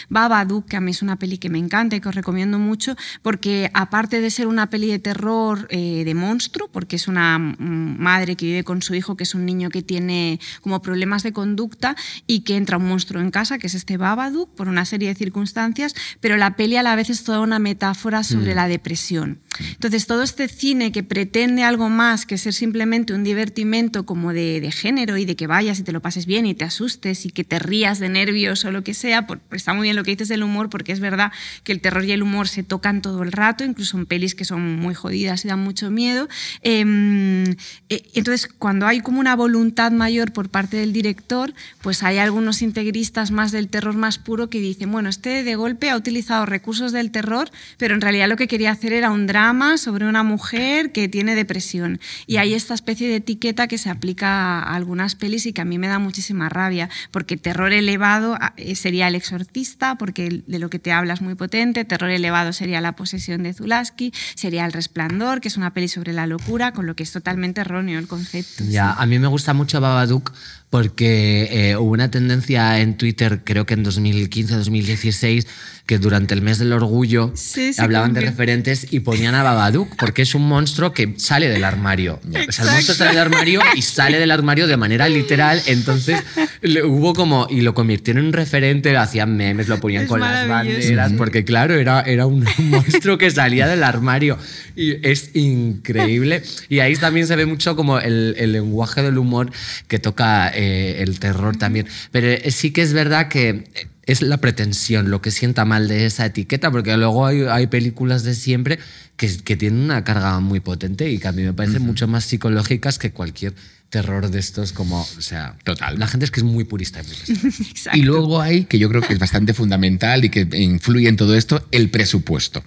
[0.09, 2.95] Babadook, que a mí es una peli que me encanta y que os recomiendo mucho,
[3.21, 7.97] porque aparte de ser una peli de terror eh, de monstruo, porque es una mm,
[7.99, 11.33] madre que vive con su hijo, que es un niño que tiene como problemas de
[11.33, 11.95] conducta
[12.27, 15.15] y que entra un monstruo en casa, que es este Babadook, por una serie de
[15.15, 19.39] circunstancias, pero la peli a la vez es toda una metáfora sobre la depresión.
[19.73, 24.59] Entonces, todo este cine que pretende algo más que ser simplemente un divertimento como de,
[24.61, 27.29] de género y de que vayas y te lo pases bien y te asustes y
[27.29, 30.11] que te rías de nervios o lo que sea, por- está muy bien lo que
[30.11, 31.31] dices del humor, porque es verdad
[31.63, 34.45] que el terror y el humor se tocan todo el rato, incluso en pelis que
[34.45, 36.27] son muy jodidas y dan mucho miedo.
[36.61, 37.43] Em,
[37.89, 42.61] eh, entonces, cuando hay como una voluntad mayor por parte del director, pues hay algunos
[42.61, 46.91] integristas más del terror más puro que dicen, bueno, este de golpe ha utilizado recursos
[46.91, 50.91] del terror, pero en realidad lo que quería hacer era un drama sobre una mujer
[50.91, 51.99] que tiene depresión.
[52.27, 55.65] Y hay esta especie de etiqueta que se aplica a algunas pelis y que a
[55.65, 60.59] mí me da muchísima rabia, porque terror elevado ah, eh, sería El exorcista, porque de
[60.59, 64.65] lo que te habla es muy potente, terror elevado sería La posesión de Zulaski, sería
[64.65, 67.99] El resplandor, que es una peli sobre la locura, con lo que es totalmente erróneo
[67.99, 68.65] el concepto.
[68.67, 70.33] Ya, a mí me gusta mucho Babadook
[70.73, 75.45] porque eh, hubo una tendencia en Twitter, creo que en 2015-2016,
[75.85, 79.43] que durante el mes del orgullo Sí, sí, hablaban de que- referentes y ponían a
[79.43, 82.19] Babadook, porque es un monstruo que sale del armario.
[82.25, 85.61] O sea, el monstruo sale del armario y sale del armario de manera literal.
[85.67, 86.23] Entonces
[86.61, 87.45] le- hubo como.
[87.51, 91.43] Y lo convirtieron en un referente, hacían memes, lo ponían Es con las banderas, porque
[91.45, 94.39] claro, era, era un monstruo que salía del armario.
[94.75, 96.41] Y es increíble.
[96.67, 99.51] Y ahí también se ve mucho como el, el lenguaje del humor
[99.87, 100.62] que toca eh,
[101.01, 101.87] el terror también.
[102.11, 103.65] Pero eh, sí que es verdad que
[104.05, 108.23] es la pretensión lo que sienta mal de esa etiqueta, porque luego hay, hay películas
[108.23, 108.79] de siempre
[109.15, 112.25] que, que tienen una carga muy potente y que a mí me parecen mucho más
[112.25, 113.53] psicológicas que cualquier
[113.89, 115.99] terror de estos como, o sea, Total.
[115.99, 117.01] La gente es que es muy purista.
[117.01, 117.53] y muy.
[117.69, 117.99] Exacto.
[117.99, 121.35] Y luego hay, que yo creo que es bastante fundamental y que influye en todo
[121.35, 122.63] esto, el presupuesto.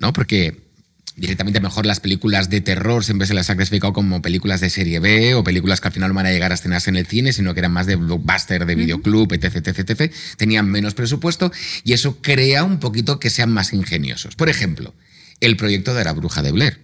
[0.00, 0.12] ¿no?
[0.12, 0.67] Porque
[1.18, 5.00] directamente mejor las películas de terror siempre se las ha clasificado como películas de serie
[5.00, 7.32] B o películas que al final no van a llegar a estrenarse en el cine,
[7.32, 10.12] sino que eran más de blockbuster, de videoclub, etc, etc, etc.
[10.36, 11.52] Tenían menos presupuesto
[11.84, 14.36] y eso crea un poquito que sean más ingeniosos.
[14.36, 14.94] Por ejemplo,
[15.40, 16.78] el proyecto de la bruja de Blair.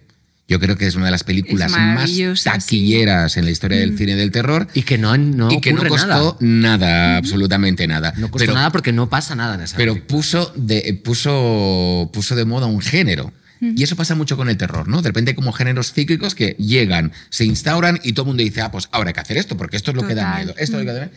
[0.47, 2.59] Yo creo que es una de las películas más maravillosa, sí.
[2.59, 5.83] taquilleras en la historia del cine del terror Y que no, no y que no
[5.87, 6.77] costó nada.
[6.77, 8.13] nada, absolutamente nada.
[8.17, 10.07] No costó Pero- nada porque no pasa nada en esa pero película.
[10.15, 13.33] puso de, puso, puso de moda un género.
[13.75, 15.01] Y eso pasa mucho con el terror, ¿no?
[15.01, 18.61] De repente hay como géneros cíclicos que llegan, se instauran y todo el mundo dice,
[18.61, 20.53] ah, pues ahora hay que hacer esto, porque esto es lo que da miedo.
[20.57, 21.11] Esto es lo que da miedo.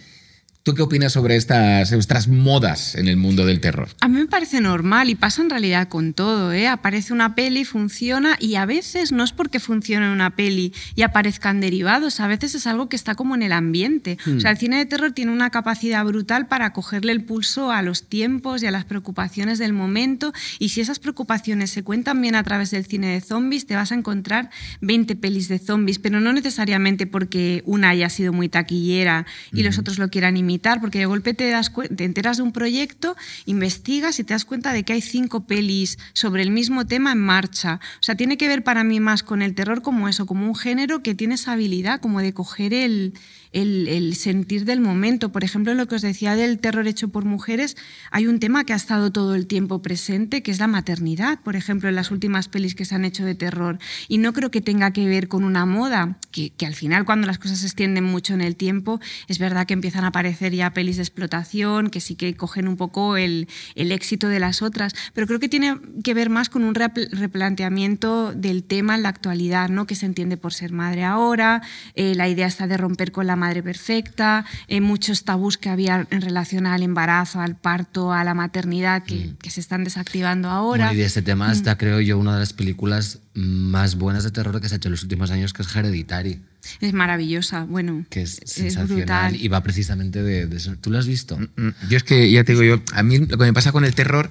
[0.62, 3.88] ¿Tú qué opinas sobre estas, estas modas en el mundo del terror?
[4.00, 6.52] A mí me parece normal y pasa en realidad con todo.
[6.52, 6.68] ¿eh?
[6.68, 11.60] Aparece una peli, funciona y a veces no es porque funcione una peli y aparezcan
[11.60, 14.18] derivados, a veces es algo que está como en el ambiente.
[14.36, 17.80] O sea, el cine de terror tiene una capacidad brutal para cogerle el pulso a
[17.82, 22.34] los tiempos y a las preocupaciones del momento y si esas preocupaciones se cuentan bien
[22.34, 26.20] a través del cine de zombies, te vas a encontrar 20 pelis de zombies, pero
[26.20, 30.98] no necesariamente porque una haya sido muy taquillera y los otros lo quieran imitar, porque
[30.98, 33.16] de golpe te, das te enteras de un proyecto,
[33.46, 37.18] investigas y te das cuenta de que hay cinco pelis sobre el mismo tema en
[37.18, 37.80] marcha.
[38.00, 40.54] O sea, tiene que ver para mí más con el terror como eso, como un
[40.54, 43.14] género que tiene esa habilidad como de coger el,
[43.52, 45.30] el, el sentir del momento.
[45.32, 47.76] Por ejemplo, lo que os decía del terror hecho por mujeres,
[48.10, 51.56] hay un tema que ha estado todo el tiempo presente, que es la maternidad, por
[51.56, 53.78] ejemplo, en las últimas pelis que se han hecho de terror.
[54.08, 57.26] Y no creo que tenga que ver con una moda, que, que al final cuando
[57.26, 60.72] las cosas se extienden mucho en el tiempo, es verdad que empiezan a aparecer ya
[60.72, 64.94] pelis de explotación, que sí que cogen un poco el, el éxito de las otras,
[65.14, 69.08] pero creo que tiene que ver más con un repl- replanteamiento del tema en la
[69.08, 69.86] actualidad, ¿no?
[69.86, 71.62] que se entiende por ser madre ahora,
[71.94, 76.06] eh, la idea está de romper con la madre perfecta, eh, muchos tabús que había
[76.10, 80.86] en relación al embarazo, al parto, a la maternidad, que, que se están desactivando ahora.
[80.86, 84.30] Bueno, y de este tema está, creo yo, una de las películas más buenas de
[84.32, 86.42] terror que se ha hecho en los últimos años, que es Hereditary,
[86.80, 88.96] Es maravillosa, bueno, que es, es sensacional
[89.30, 89.36] brutal.
[89.36, 90.74] y va precisamente de, de eso.
[90.80, 91.38] ¿Tú lo has visto?
[91.38, 93.84] Mm, Yo es que, ya te digo yo, a mí lo que me pasa con
[93.84, 94.30] el terror,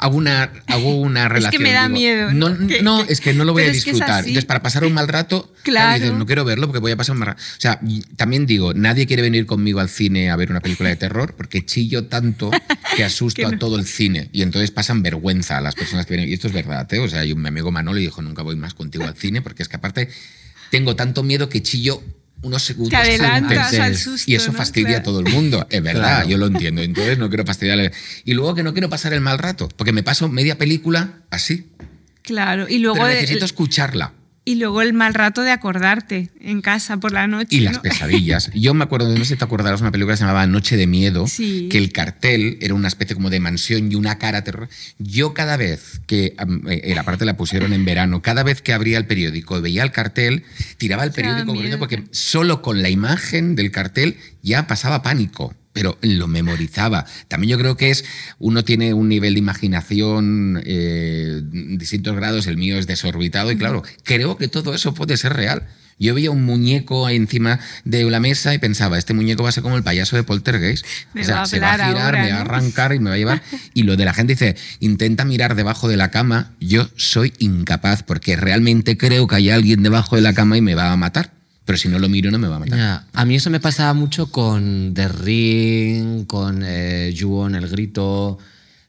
[0.00, 1.62] hago una, hago una Es que relación.
[1.62, 2.48] me da digo, miedo, No,
[2.82, 3.02] ¿no?
[3.04, 4.18] Es que no lo voy a pero disfrutar.
[4.20, 5.94] Entonces, para pasar un mal rato, Claro.
[6.02, 7.40] dices, no quiero verlo porque voy a pasar un mal rato.
[7.42, 7.78] O sea,
[8.16, 11.64] también digo, nadie quiere venir conmigo al cine a ver una película de terror porque
[11.64, 12.50] chillo tanto
[12.96, 14.28] que asusto Que a todo el cine.
[14.32, 16.30] Y entonces pasan vergüenza a las personas que vienen.
[16.30, 16.98] Y esto es verdad, ¿eh?
[16.98, 19.68] O sea, yo, mi amigo Manolo dijo, nunca voy más contigo al cine porque es
[19.68, 20.08] que aparte
[20.70, 22.02] tengo tanto miedo que chillo
[22.42, 23.80] unos segundos Te adelantas antes.
[23.80, 24.30] al susto.
[24.30, 24.58] Y eso ¿no?
[24.58, 25.04] fastidia a Claro.
[25.04, 25.66] todo el mundo.
[25.70, 26.28] Es verdad, Claro.
[26.28, 26.82] yo lo entiendo.
[26.82, 27.92] Entonces no quiero fastidiarle.
[28.24, 31.68] Y luego que no quiero pasar el mal rato, porque me paso media película así.
[32.22, 34.12] Claro, y luego, Pero necesito escucharla.
[34.50, 37.54] Y luego el mal rato de acordarte en casa por la noche.
[37.54, 38.50] Y las pesadillas.
[38.52, 40.88] Yo me acuerdo, no sé si te acordarás, una película que se llamaba Noche de
[40.88, 41.68] Miedo, Sí.
[41.70, 44.68] que el cartel era una especie como de mansión y una cara terror.
[44.98, 48.72] Yo cada vez que, am, eh, la parte la pusieron en verano, cada vez que
[48.72, 50.42] abría el periódico y veía el cartel,
[50.78, 55.54] tiraba el periódico corriendo porque solo con la imagen del cartel ya pasaba pánico.
[55.72, 57.06] Pero lo memorizaba.
[57.28, 58.04] También yo creo que es,
[58.38, 63.82] uno tiene un nivel de imaginación eh, distintos grados, el mío es desorbitado y claro,
[64.02, 65.68] creo que todo eso puede ser real.
[66.00, 69.62] Yo veía un muñeco encima de la mesa y pensaba, este muñeco va a ser
[69.62, 70.86] como el payaso de Poltergeist.
[71.12, 72.98] Me o sea, va a se va a girar, ahora, me va a arrancar y
[72.98, 73.42] me va a llevar.
[73.74, 76.54] Y lo de la gente dice, intenta mirar debajo de la cama.
[76.58, 80.74] Yo soy incapaz porque realmente creo que hay alguien debajo de la cama y me
[80.74, 81.39] va a matar.
[81.70, 83.04] Pero si no lo miro, no me va a matar.
[83.12, 88.38] A mí eso me pasaba mucho con The Ring, con eh, Ju-on, El Grito,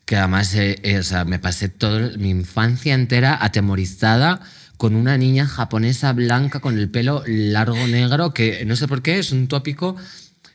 [0.03, 4.41] que además eh, o sea, me pasé toda mi infancia entera atemorizada
[4.77, 9.19] con una niña japonesa blanca con el pelo largo negro, que no sé por qué,
[9.19, 9.95] es un tópico.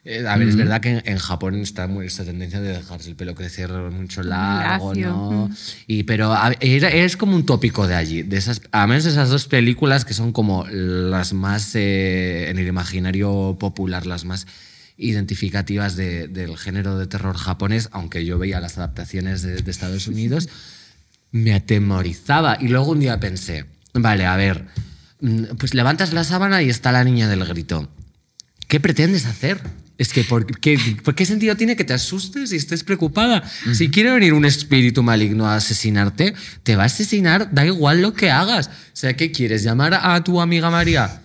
[0.09, 3.11] Eh, a ver, es verdad que en, en Japón está muy esta tendencia de dejarse
[3.11, 5.49] el pelo crecer mucho largo, lacio, ¿no?
[5.49, 5.55] mm.
[5.89, 8.23] Y, pero a- era- es como un tópico de allí.
[8.23, 12.69] De esas, a menos esas dos películas que son como las más eh, en el
[12.69, 14.47] imaginario popular, las más
[14.97, 20.07] identificativas de- del género de terror japonés, aunque yo veía las adaptaciones de, de Estados
[20.09, 20.49] Unidos,
[21.33, 22.59] me atemorizaba.
[22.61, 24.67] Y luego un día pensé, vale, a ver,
[25.21, 27.89] mm, pues levantas la sábana y está la niña del grito.
[28.69, 29.61] ¿Qué pretendes hacer?
[29.99, 33.43] Es que, ¿por qué, por qué sentido tiene que te asustes y estés preocupada?
[33.73, 38.13] Si quiere venir un espíritu maligno a asesinarte, te va a asesinar, da igual lo
[38.13, 38.67] que hagas.
[38.69, 39.63] O sea, ¿qué quieres?
[39.63, 41.23] ¿Llamar a tu amiga María?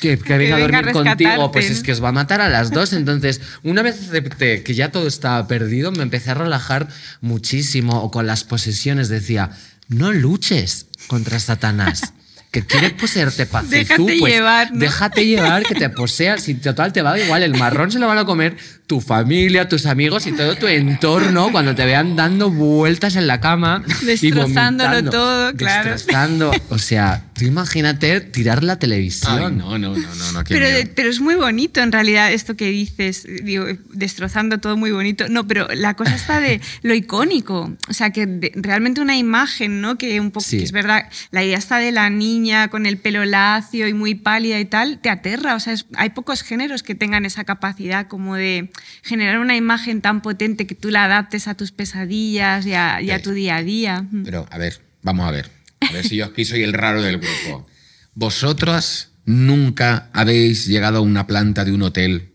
[0.00, 2.40] Que, que venga a venga a dormir contigo, pues es que os va a matar
[2.40, 2.94] a las dos.
[2.94, 6.88] Entonces, una vez acepté que ya todo estaba perdido, me empecé a relajar
[7.20, 8.02] muchísimo.
[8.02, 9.50] O con las posesiones decía,
[9.88, 12.14] no luches contra Satanás.
[12.52, 14.78] Que quiere poseerte para Déjate llevar, ¿no?
[14.78, 16.36] Déjate llevar, que te posea.
[16.36, 19.86] Si total te va igual, el marrón se lo van a comer tu familia, tus
[19.86, 23.82] amigos y todo tu entorno cuando te vean dando vueltas en la cama.
[24.02, 25.90] Destrozándolo todo, claro.
[25.92, 26.50] Destrozando.
[26.68, 29.38] O sea, tú imagínate tirar la televisión.
[29.38, 30.66] Ay, no, no, no, no, no Pero,
[31.08, 35.26] es muy bonito en realidad esto que dices, digo, destrozando todo muy bonito.
[35.28, 37.72] No, pero la cosa está de lo icónico.
[37.88, 39.96] O sea, que de- realmente una imagen, ¿no?
[39.96, 40.58] Que un poco, Sí.
[40.58, 44.14] que es verdad, la idea está de la niña con el pelo lacio y muy
[44.14, 45.54] pálida y tal, te aterra.
[45.54, 48.70] O sea, es- hay pocos géneros que tengan esa capacidad como de
[49.02, 53.10] generar una imagen tan potente que tú la adaptes a tus pesadillas y a, y
[53.10, 53.22] a Sí.
[53.24, 54.06] tu día a día.
[54.24, 55.50] Pero, a ver, vamos a ver.
[55.80, 57.66] A ver si yo aquí soy el raro del grupo.
[58.14, 62.32] ¿Vosotras nunca habéis llegado a una planta de un hotel?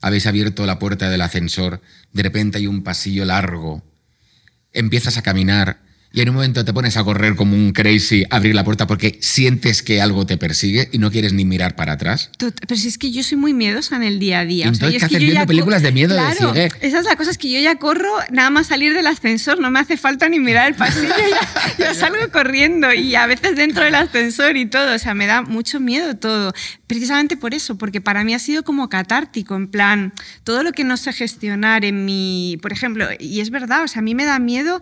[0.00, 1.80] ¿Habéis abierto la puerta del ascensor?
[2.12, 3.82] De repente hay un pasillo largo.
[4.72, 5.80] Empiezas a caminar
[6.12, 9.18] y en un momento te pones a correr como un crazy, abrir la puerta porque
[9.20, 12.30] sientes que algo te persigue y no quieres ni mirar para atrás.
[12.38, 14.66] Pero si es que yo soy muy miedosa en el día a día.
[14.66, 16.70] ¿Y o sea, entonces es qué que haces viendo películas de miedo de Claro, Sigue?
[16.80, 19.70] esa es la cosa, es que yo ya corro nada más salir del ascensor, no
[19.70, 23.84] me hace falta ni mirar el pasillo, ya, ya salgo corriendo y a veces dentro
[23.84, 26.52] del ascensor y todo, o sea, me da mucho miedo todo.
[26.86, 30.12] Precisamente por eso, porque para mí ha sido como catártico, en plan,
[30.44, 34.00] todo lo que no sé gestionar en mi, por ejemplo, y es verdad, o sea,
[34.00, 34.80] a mí me da miedo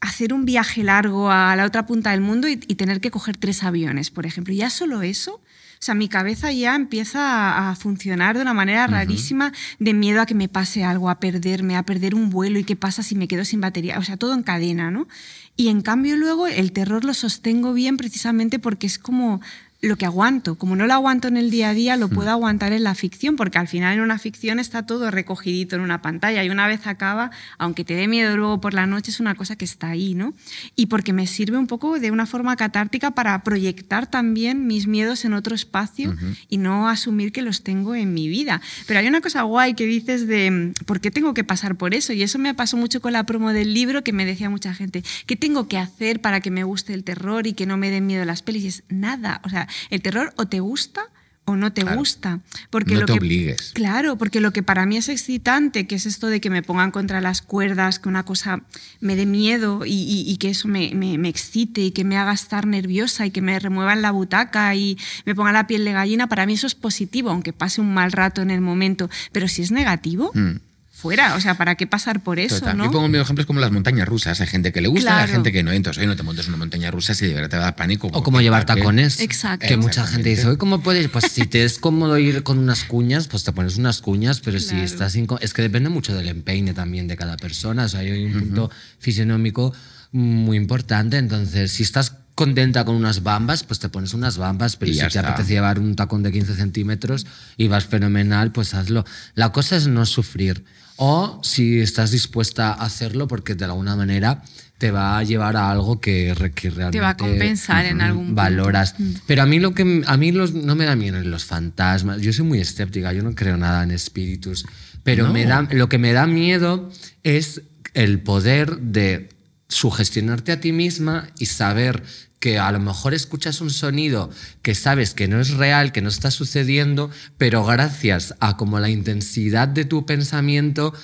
[0.00, 3.36] hacer un viaje largo a la otra punta del mundo y, y tener que coger
[3.36, 4.54] tres aviones, por ejemplo.
[4.54, 5.40] Ya solo eso,
[5.80, 10.20] o sea, mi cabeza ya empieza a, a funcionar de una manera rarísima, de miedo
[10.20, 13.14] a que me pase algo, a perderme, a perder un vuelo y qué pasa si
[13.14, 15.08] me quedo sin batería, o sea, todo en cadena, ¿no?
[15.56, 19.40] Y en cambio luego el terror lo sostengo bien precisamente porque es como
[19.82, 20.56] lo que aguanto.
[20.56, 23.36] Como no lo aguanto en el día a día, lo puedo aguantar en la ficción,
[23.36, 26.86] porque al final en una ficción está todo recogidito en una pantalla y una vez
[26.86, 30.14] acaba, aunque te dé miedo luego por la noche, es una cosa que está ahí,
[30.14, 30.34] ¿no?
[30.76, 35.24] Y porque me sirve un poco de una forma catártica para proyectar también mis miedos
[35.24, 36.14] en otro espacio
[36.48, 38.60] y no asumir que los tengo en mi vida.
[38.86, 41.94] Pero hay una cosa guay que dices de mm, por qué tengo que pasar por
[41.94, 44.74] eso, y eso me pasó mucho con la promo del libro que me decía mucha
[44.74, 47.90] gente, ¿qué tengo que hacer para que me guste el terror y que no me
[47.90, 48.64] den miedo las pelis?
[48.64, 51.02] Y es nada, o sea, el terror o te gusta
[51.46, 51.98] o no te Claro.
[51.98, 52.40] gusta.
[52.68, 53.72] Porque No lo te que, obligues.
[53.74, 56.92] Claro, porque lo que para mí es excitante, que es esto de que me pongan
[56.92, 58.60] contra las cuerdas, que una cosa
[59.00, 62.16] me dé miedo y, y- y que eso me, me- me excite y que me
[62.18, 65.84] haga estar nerviosa y que me remueva en la butaca y me ponga la piel
[65.84, 69.10] de gallina, para mí eso es positivo, aunque pase un mal rato en el momento.
[69.32, 70.56] Pero si es negativo, Mm.
[71.00, 71.34] Fuera.
[71.34, 72.58] O sea, ¿para qué pasar por eso?
[72.60, 72.76] Total.
[72.76, 72.84] ¿no?
[72.84, 74.40] Yo pongo mis ejemplos como las montañas rusas.
[74.40, 75.32] Hay gente que le gusta, hay Claro.
[75.32, 75.72] gente que no.
[75.72, 78.08] Entonces, oye, no te montes una montaña rusa si de verdad te da pánico.
[78.12, 78.80] O como llevar ¿para qué?
[78.82, 79.20] tacones.
[79.20, 79.66] Exacto.
[79.66, 81.08] Que mucha gente dice, hoy ¿cómo puedes?
[81.08, 84.60] Pues si te es cómodo ir con unas cuñas, pues te pones unas cuñas, pero
[84.60, 84.84] si Claro.
[84.84, 87.84] estás incó- Es que depende mucho del empeine también de cada persona.
[87.84, 89.72] O sea, hay un punto fisionómico
[90.12, 91.16] muy importante.
[91.18, 95.00] Entonces, si estás contenta con unas bambas, pues te pones unas bambas, pero Y si
[95.00, 95.20] te está.
[95.20, 99.04] apetece llevar un tacón de 15 centímetros y vas fenomenal, pues hazlo.
[99.34, 100.64] La cosa es no sufrir.
[101.02, 104.42] O si estás dispuesta a hacerlo porque de alguna manera
[104.76, 108.34] te va a llevar a algo que, que realmente Te va a compensar en algún
[108.34, 108.94] valoras.
[108.98, 109.12] Mm.
[109.26, 112.20] Pero a mí lo que a mí los, no me da miedo los fantasmas.
[112.20, 114.66] Yo soy muy escéptica, yo no creo nada en espíritus.
[115.02, 115.32] Pero No.
[115.32, 116.90] me da, lo que me da miedo
[117.22, 117.62] es
[117.94, 119.30] el poder de
[119.68, 122.02] sugestionarte a ti misma y saber
[122.40, 124.30] que a lo mejor escuchas un sonido
[124.62, 128.88] que sabes que no es real, que no está sucediendo, pero gracias a como la
[128.88, 130.94] intensidad de tu pensamiento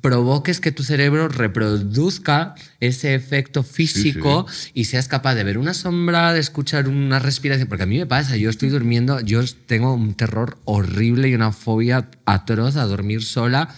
[0.00, 6.32] provoques que tu cerebro reproduzca ese efecto físico y seas capaz de ver una sombra,
[6.32, 7.68] de escuchar una respiración.
[7.68, 11.52] Porque a mí me pasa, yo estoy durmiendo, yo tengo un terror horrible y una
[11.52, 13.74] fobia atroz a dormir sola,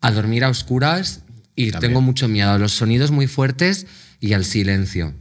[0.00, 1.90] a dormir a oscuras y También.
[1.90, 3.86] tengo mucho miedo a los sonidos muy fuertes
[4.20, 5.12] y al silencio.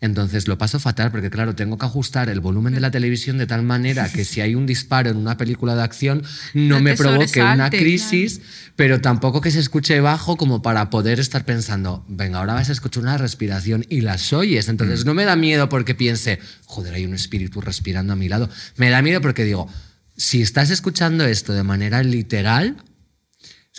[0.00, 3.46] Entonces lo paso fatal porque, claro, tengo que ajustar el volumen de la televisión de
[3.46, 6.22] tal manera que si hay un disparo en una película de acción
[6.54, 8.40] no, No me provoque una crisis,
[8.76, 12.72] pero tampoco que se escuche bajo como para poder estar pensando, venga, ahora vas a
[12.72, 14.68] escuchar una respiración y las oyes.
[14.68, 18.48] Entonces no me da miedo porque piense, joder, hay un espíritu respirando a mi lado.
[18.76, 19.68] Me da miedo porque digo,
[20.16, 22.76] si estás escuchando esto de manera literal,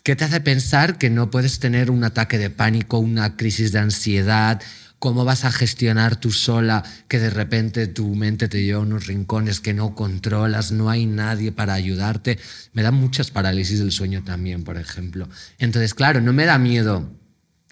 [0.03, 3.79] ¿Qué te hace pensar que no puedes tener un ataque de pánico, una crisis de
[3.79, 4.61] ansiedad?
[4.99, 9.07] ¿Cómo vas a gestionar tú sola que de repente tu mente te lleva a unos
[9.07, 12.37] rincones que no controlas, no hay nadie para ayudarte?
[12.73, 15.29] Me da muchas parálisis del sueño también, por ejemplo.
[15.57, 17.09] Entonces, claro, no me da miedo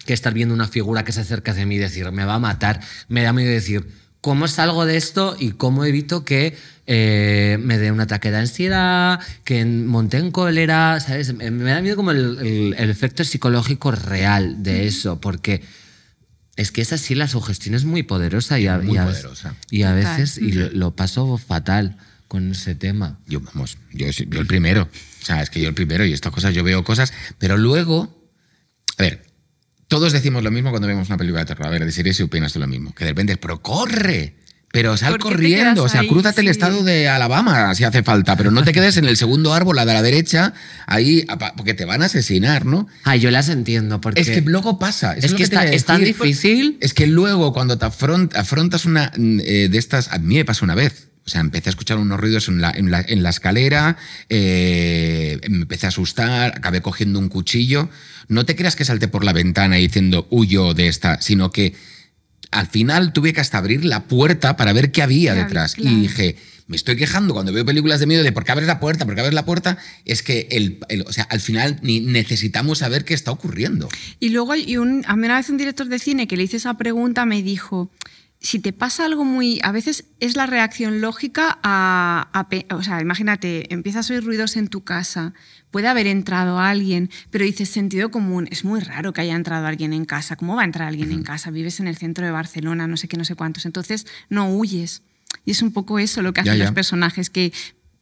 [0.06, 2.38] que estar viendo una figura que se acerca hacia mí y decir, me va a
[2.38, 2.80] matar.
[3.08, 3.86] Me da miedo decir,
[4.22, 6.56] ¿cómo salgo de esto y cómo evito que
[6.86, 11.34] eh, me dé un ataque de ansiedad, que monte en cólera, ¿sabes?
[11.34, 15.62] Me da miedo como el, efecto psicológico real de eso, porque
[16.58, 19.54] es que es así, la sugestión es muy poderosa y a, muy poderosa.
[19.70, 21.96] y a veces y lo, paso fatal
[22.26, 23.20] con ese tema.
[23.28, 26.32] Yo, vamos, yo, yo el primero, o sea, es que yo el primero y estas
[26.32, 28.28] cosas, yo veo cosas, pero luego,
[28.98, 29.24] a ver,
[29.86, 31.68] todos decimos lo mismo cuando vemos una película de terror.
[31.68, 32.92] A ver, decir si opinas tú lo mismo.
[32.92, 34.37] Que de repente, pero corre.
[34.70, 38.62] Pero sal corriendo, o sea, crúzate el estado de Alabama si hace falta, pero no
[38.64, 40.52] te quedes en el segundo árbol, la de la derecha,
[40.86, 42.86] ahí, porque te van a asesinar, ¿no?
[43.04, 44.20] Ay, yo las entiendo, porque...
[44.20, 45.14] Es que luego pasa.
[45.14, 46.76] Es, que, es tan difícil.
[46.80, 50.12] Es que luego cuando te afrontas una eh, de estas...
[50.12, 52.70] A mí me pasó una vez, o sea, empecé a escuchar unos ruidos en la,
[52.70, 53.96] en la, escalera,
[54.30, 57.90] eh, me empecé a asustar, acabé cogiendo un cuchillo.
[58.28, 61.74] No te creas que salte por la ventana diciendo huyo de esta, sino que
[62.50, 65.74] al final tuve que hasta abrir la puerta para ver qué había detrás.
[65.76, 66.36] Y dije,
[66.66, 69.14] me estoy quejando cuando veo películas de miedo de por qué abres la puerta, por
[69.14, 73.30] qué abres la puerta, es que el, o sea, al final necesitamos saber qué está
[73.30, 73.88] ocurriendo.
[74.20, 76.58] Y luego hay un, a mí una vez un director de cine que le hice
[76.58, 77.90] esa pregunta me dijo,
[78.40, 79.60] si te pasa algo muy...
[79.62, 82.46] A veces es la reacción lógica a...
[82.70, 85.34] o sea, imagínate, empiezas a oír ruidos en tu casa,
[85.70, 89.92] puede haber entrado alguien, pero dices sentido común, es muy raro que haya entrado alguien
[89.92, 90.36] en casa.
[90.36, 91.50] ¿Cómo va a entrar alguien en casa?
[91.50, 93.66] Vives en el centro de Barcelona, no sé qué, no sé cuántos.
[93.66, 95.02] Entonces, no huyes.
[95.44, 97.52] Y es un poco eso lo que hacen los personajes, que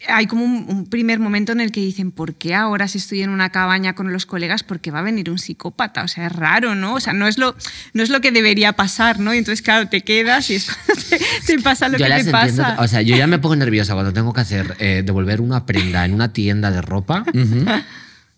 [0.08, 3.30] hay como un, primer momento en el que dicen, ¿por qué ahora si estoy en
[3.30, 6.02] una cabaña con los colegas, por qué va a venir un psicópata?
[6.02, 6.94] O sea, es raro, ¿no?
[6.94, 7.56] O sea, no es lo,
[7.94, 9.32] no es lo que debería pasar, ¿no?
[9.34, 10.68] Y entonces, claro, te quedas y es
[11.46, 12.76] te, pasa lo que te pasa.
[12.78, 16.04] O sea, yo ya me pongo nerviosa cuando tengo que hacer, eh, devolver una prenda
[16.04, 17.24] en una tienda de ropa.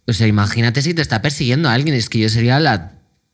[0.07, 2.93] O sea, imagínate si te está persiguiendo a alguien, es que yo sería la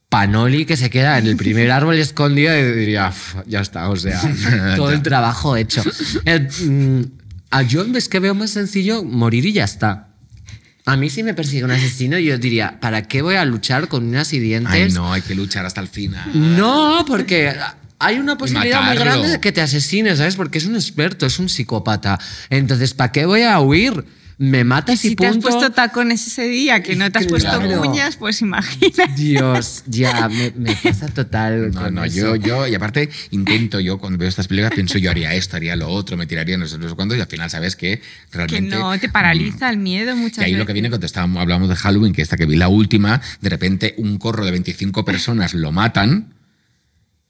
[0.08, 3.12] Panoli que se queda en el primer árbol escondido y diría,
[3.46, 4.20] ya está, o sea,
[4.76, 5.82] todo el trabajo hecho.
[6.24, 7.02] Eh, mm,
[7.50, 10.08] a yo es que veo más sencillo morir y ya está.
[10.86, 14.06] A mí si me persigue un asesino, yo diría, ¿para qué voy a luchar con
[14.06, 14.72] unas y dientes?
[14.72, 16.30] Ay, no, hay que luchar hasta el final.
[16.34, 17.54] No, porque
[17.98, 20.36] hay una posibilidad muy grande de que te asesines, ¿sabes?
[20.36, 22.18] Porque es un experto, es un psicópata.
[22.50, 24.04] Entonces, ¿para qué voy a huir?
[24.38, 27.58] Me matas y, si te has puesto tacones ese día, que no te has puesto
[27.58, 29.06] uñas, pues imagina.
[29.16, 31.70] Dios, ya, me, pasa total.
[31.70, 35.34] No, no, yo, yo, y aparte intento, yo cuando veo estas películas pienso yo haría
[35.34, 37.76] esto, haría lo otro, me tiraría no sé, no sé cuándo, y al final sabes
[37.76, 38.00] que
[38.32, 38.70] realmente...
[38.70, 40.50] Que no, te paraliza el miedo muchas veces.
[40.50, 42.68] Y ahí lo que viene cuando estábamos, hablamos de Halloween, que esta que vi la
[42.68, 46.34] última, de repente un corro de 25 personas lo matan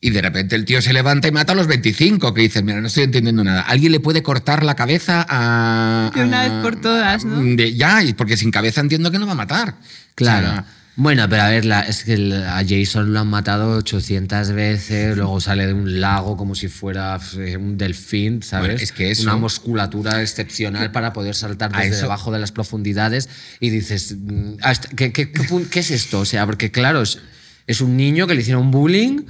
[0.04, 2.78] y de repente el tío se levanta y mata a los 25, que dices, mira,
[2.78, 3.62] no estoy entendiendo nada.
[3.62, 6.10] ¿Alguien le puede cortar la cabeza a...
[6.14, 7.42] De una vez por todas, ¿no?
[7.56, 9.76] ya, porque sin cabeza entiendo que no va a matar.
[10.14, 10.62] Claro.
[10.96, 15.68] bueno, pero a ver, es que a Jason lo han matado 800 veces, luego sale
[15.68, 18.82] de un lago como si fuera eh, un delfín, ¿sabes?
[18.82, 23.70] es que es Una musculatura excepcional para poder saltar desde debajo de las profundidades y
[23.70, 24.56] dices, mm,
[24.96, 26.20] ¿qué, qué, qué, es esto?
[26.20, 27.20] O sea, porque claro, es,
[27.66, 29.22] es un niño que le hicieron bullying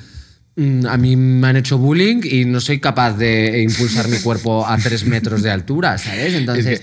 [0.57, 4.79] a mí me han hecho bullying y no soy capaz de impulsar mi cuerpo a
[4.79, 6.35] tres metros de altura, ¿sabes?
[6.35, 6.81] Entonces,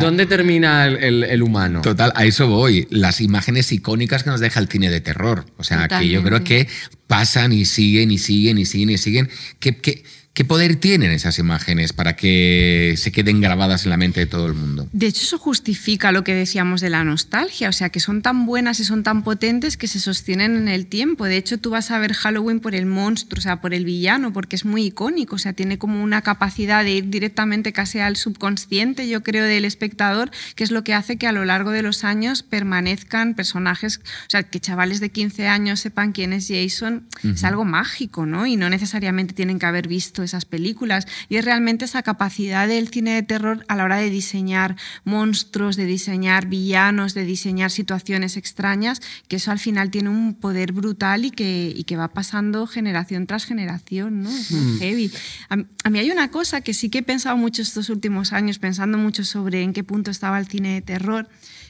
[0.00, 1.80] ¿dónde termina el, humano?
[1.80, 2.88] Total, a eso voy.
[2.90, 5.46] Las imágenes icónicas que nos deja el cine de terror.
[5.58, 6.66] O sea, que yo creo que
[7.06, 9.30] pasan y siguen y siguen y siguen y siguen.
[9.60, 10.02] Que, que,
[10.34, 14.48] ¿Qué poder tienen esas imágenes para que se queden grabadas en la mente de todo
[14.48, 14.88] el mundo?
[14.92, 18.44] De hecho, eso justifica lo que decíamos de la nostalgia, o sea, que son tan
[18.44, 21.26] buenas y son tan potentes que se sostienen en el tiempo.
[21.26, 24.32] De hecho, tú vas a ver Halloween por el monstruo, o sea, por el villano,
[24.32, 28.16] porque es muy icónico, o sea, tiene como una capacidad de ir directamente casi al
[28.16, 31.82] subconsciente, yo creo, del espectador, que es lo que hace que a lo largo de
[31.82, 37.06] los años permanezcan personajes, o sea, que chavales de 15 años sepan quién es Jason,
[37.22, 38.46] es algo mágico, ¿no?
[38.46, 41.06] Y no necesariamente tienen que haber visto esas películas.
[41.28, 45.76] Y es realmente esa capacidad del cine de terror a la hora de diseñar monstruos,
[45.76, 51.24] de diseñar villanos, de diseñar situaciones extrañas, que eso al final tiene un poder brutal
[51.24, 54.22] y que, y que va pasando generación tras generación.
[54.22, 54.30] ¿no?
[54.30, 54.78] Es hmm.
[54.78, 55.10] heavy.
[55.48, 58.98] A, mí hay una cosa que sí que he pensado mucho estos últimos años, pensando
[58.98, 61.28] mucho sobre en qué punto estaba el cine de terror,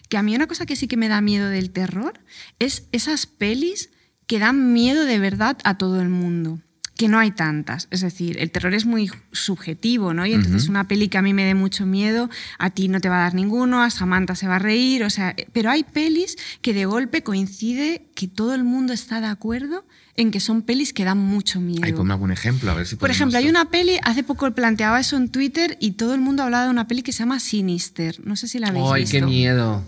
[0.09, 2.20] que a mí una cosa que sí que me da miedo del terror
[2.59, 3.90] es esas pelis
[4.26, 6.61] que dan miedo de verdad a todo el mundo
[6.97, 7.88] que no hay tantas.
[7.90, 10.26] Es decir, el terror es muy subjetivo, ¿no?
[10.26, 13.09] Y entonces una peli que a mí me dé mucho miedo, a ti no te
[13.09, 16.36] va a dar ninguno, a Samantha se va a reír, o sea, pero hay pelis
[16.62, 19.84] que de golpe coincide que todo el mundo está de acuerdo
[20.16, 21.82] en que son pelis que dan mucho miedo.
[21.82, 25.01] Ay, ponme algún ejemplo, a ver si Por ejemplo, hay una peli, hace poco planteaba
[25.01, 28.24] eso en Twitter y todo el mundo hablaba de una peli que se llama Sinister.
[28.24, 29.18] No sé si la habéis ¡Ay, visto.
[29.18, 29.82] qué miedo!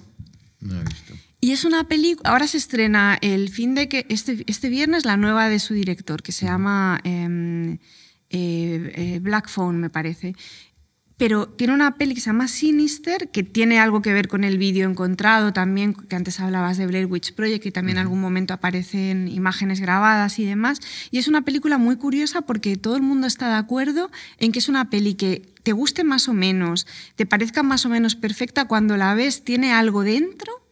[0.60, 1.14] No he visto.
[1.46, 5.16] Y es una película, ahora se estrena el fin de que, este, este viernes, la
[5.16, 7.74] nueva de su director, que se llama em,
[8.30, 10.34] eh, eh, Black Phone, me parece.
[11.16, 14.58] Pero tiene una peli que se llama Sinister, que tiene algo que ver con el
[14.58, 18.52] vídeo encontrado también, que antes hablabas de Blair Witch Project, que también en algún momento
[18.52, 20.80] aparecen imágenes grabadas y demás.
[21.12, 24.58] Y es una película muy curiosa porque todo el mundo está de acuerdo en que
[24.58, 28.64] es una peli que te guste más o menos, te parezca más o menos perfecta,
[28.64, 30.65] cuando la ves tiene algo dentro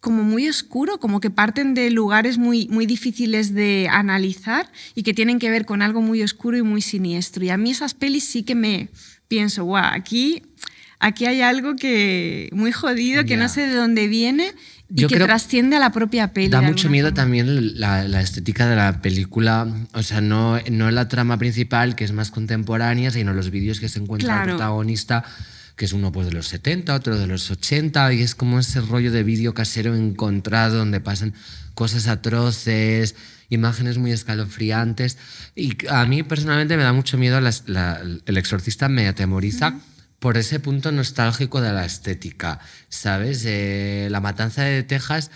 [0.00, 5.12] como muy oscuro, como que parten de lugares muy, muy difíciles de analizar y que
[5.14, 7.44] tienen que ver con algo muy oscuro y muy siniestro.
[7.44, 8.88] Y a mí esas pelis sí que me
[9.28, 10.42] pienso, guau, aquí,
[11.00, 13.36] aquí hay algo que muy jodido, que Ya.
[13.36, 14.52] no sé de dónde viene
[14.92, 16.48] y Yo que trasciende a la propia peli.
[16.48, 17.22] Da mucho miedo forma.
[17.22, 22.04] también la, la estética de la película, o sea, no, no la trama principal, que
[22.04, 24.56] es más contemporánea, sino los vídeos que se encuentra el Claro.
[24.56, 25.24] protagonista,
[25.80, 28.82] que es uno pues, de los 70, otro de los 80, y es como ese
[28.82, 31.32] rollo de vídeo casero encontrado donde pasan
[31.72, 33.14] cosas atroces,
[33.48, 35.16] imágenes muy escalofriantes.
[35.56, 39.80] Y a mí personalmente me da mucho miedo, las- la- el exorcista me atemoriza.
[40.18, 42.60] Por ese punto nostálgico de la estética,
[42.90, 43.42] ¿sabes?
[43.46, 45.30] Eh, la matanza de Texas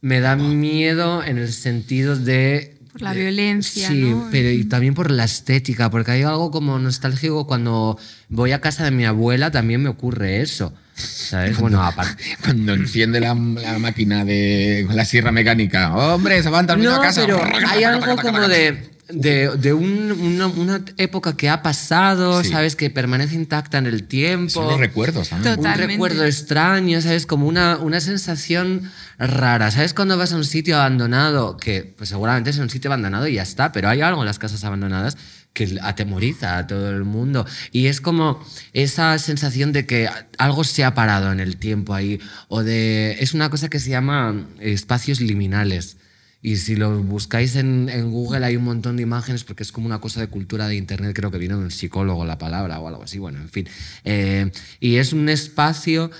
[0.00, 2.75] me da miedo en el sentido de...
[2.98, 4.28] Por la violencia, Sí, ¿no?
[4.30, 7.98] pero y también por la estética, porque hay algo como nostálgico cuando
[8.30, 10.72] voy a casa de mi abuela, también me ocurre eso.
[10.94, 11.58] ¿Sabes?
[11.58, 12.24] Bueno, aparte...
[12.42, 15.94] Cuando enciende la, la máquina de la sierra mecánica.
[15.94, 17.20] Hombre, se van también No, a casa.
[17.26, 17.38] pero
[17.68, 22.50] hay algo como de, de, de un- una, una época que ha pasado, Sí.
[22.50, 22.74] ¿sabes?
[22.76, 24.50] Que permanece intacta en el tiempo.
[24.50, 25.54] Son los recuerdos también.
[25.54, 25.58] Total.
[25.58, 25.92] un Totalmente.
[25.94, 27.26] recuerdo extraño, ¿sabes?
[27.26, 29.70] Como una, una sensación rara.
[29.70, 31.56] ¿Sabes cuando vas a un sitio abandonado?
[31.56, 34.38] Que pues, seguramente es un sitio abandonado y ya está, pero hay algo en las
[34.38, 35.16] casas abandonadas
[35.52, 37.46] que atemoriza a todo el mundo.
[37.72, 38.44] Y es como
[38.74, 42.20] esa sensación de que algo se ha parado en el tiempo ahí.
[42.48, 43.16] O de.
[43.20, 45.96] Es una cosa que se llama espacios liminales.
[46.42, 49.86] Y si lo buscáis en, en Google hay un montón de imágenes porque es como
[49.86, 52.86] una cosa de cultura de Internet, creo que viene de un psicólogo la palabra o
[52.88, 53.66] algo así, bueno, en fin.
[54.04, 56.10] Eh, y es un espacio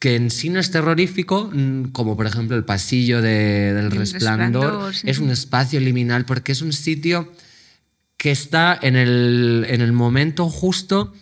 [0.00, 3.90] que en sí no es terrorífico, mm, como por ejemplo el pasillo de- del El
[3.92, 5.08] resplandor, Resplandor, sí.
[5.08, 7.32] es un espacio liminal porque es un sitio
[8.16, 11.12] que está en el, en el momento justo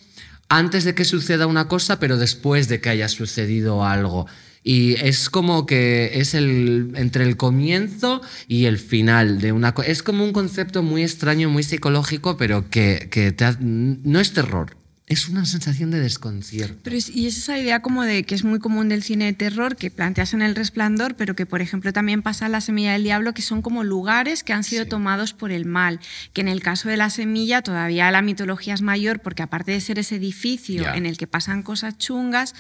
[0.49, 4.27] antes de que suceda una cosa, pero después de que haya sucedido algo.
[4.67, 9.75] Y es como que es el, entre el comienzo y el final de una.
[9.87, 14.33] Es como un concepto muy extraño, muy psicológico, pero que, que te ha- no es
[14.33, 14.77] terror.
[15.07, 16.79] Es una sensación de desconcierto.
[16.83, 19.33] Pero es, y es esa idea como de que es muy común del cine de
[19.35, 22.95] terror, que planteas en El Resplandor, pero que por ejemplo también pasa en La Semilla
[22.95, 26.01] del Diablo, que son como lugares que han sido tomados por el mal.
[26.33, 29.83] Que en el caso de La Semilla todavía la mitología es mayor, porque aparte de
[29.83, 32.55] ser ese edificio en el que pasan cosas chungas,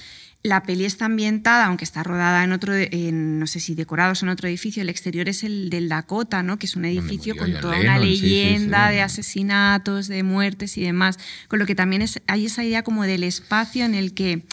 [0.44, 4.28] la peli está ambientada, aunque está rodada en otro, en, no sé si decorados en
[4.28, 6.58] otro edificio, el exterior es el del Dakota, ¿no?
[6.58, 8.94] que es un edificio con toda una Lennon, sí, sí, leyenda sí.
[8.94, 11.18] de asesinatos, de muertes y demás.
[11.48, 14.44] Con lo que también es, hay esa idea como del espacio en el que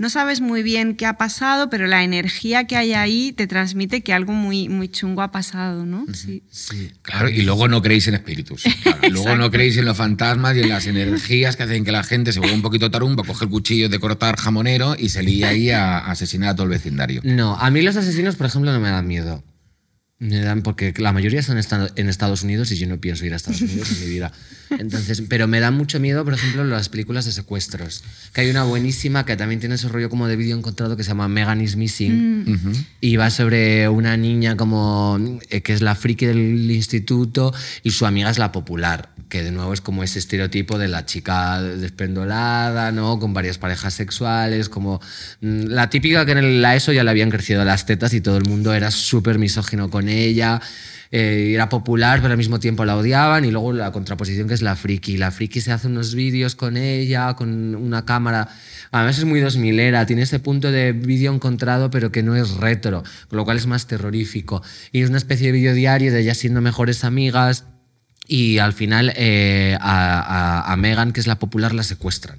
[0.00, 4.00] no sabes muy bien qué ha pasado, pero la energía que hay ahí te transmite
[4.00, 6.06] que algo muy, muy chungo ha pasado, ¿no?
[6.14, 6.42] Sí.
[6.50, 6.90] Sí.
[7.02, 8.62] Claro, y luego no creéis en espíritus.
[8.82, 12.02] Claro, luego no creéis en los fantasmas y en las energías que hacen que la
[12.02, 15.48] gente se vuelva un poquito tarumba, coge el cuchillo de cortar jamonero y se lía
[15.48, 17.20] ahí a asesinar a todo el vecindario.
[17.22, 19.44] No, a mí los asesinos, por ejemplo, no me dan miedo.
[20.20, 23.36] Me dan porque la mayoría están en Estados Unidos y yo no pienso ir a
[23.36, 24.30] Estados Unidos en mi vida.
[24.68, 28.04] Entonces, pero me dan mucho miedo, por ejemplo, las películas de secuestros.
[28.34, 31.08] Que hay una buenísima que también tiene ese rollo como de vídeo encontrado que se
[31.08, 32.44] llama Megan is Missing.
[32.46, 32.72] Ujú.
[33.00, 35.18] Y va sobre una niña como
[35.48, 39.52] eh, que es la friki del instituto y su amiga es la popular, que de
[39.52, 43.18] nuevo es como ese estereotipo de la chica despendolada, ¿no?
[43.18, 45.00] Con varias parejas sexuales, como
[45.40, 48.36] mm, la típica que en la ESO ya le habían crecido las tetas y todo
[48.36, 50.60] el mundo era súper misógino con ella.
[51.12, 53.44] eh, era popular, pero al mismo tiempo la odiaban.
[53.44, 55.16] Y luego la contraposición que es la friki.
[55.16, 58.48] La friki se hace unos vídeos con ella, con una cámara.
[58.92, 62.56] Además es muy 2000 era, tiene ese punto de vídeo encontrado, pero que no es
[62.56, 64.62] retro, con lo cual es más terrorífico.
[64.92, 67.64] Y es una especie de vídeo diario de ellas siendo mejores amigas.
[68.32, 70.20] Y al final eh, a,
[70.60, 72.38] a- a Megan, que es la popular, la secuestran.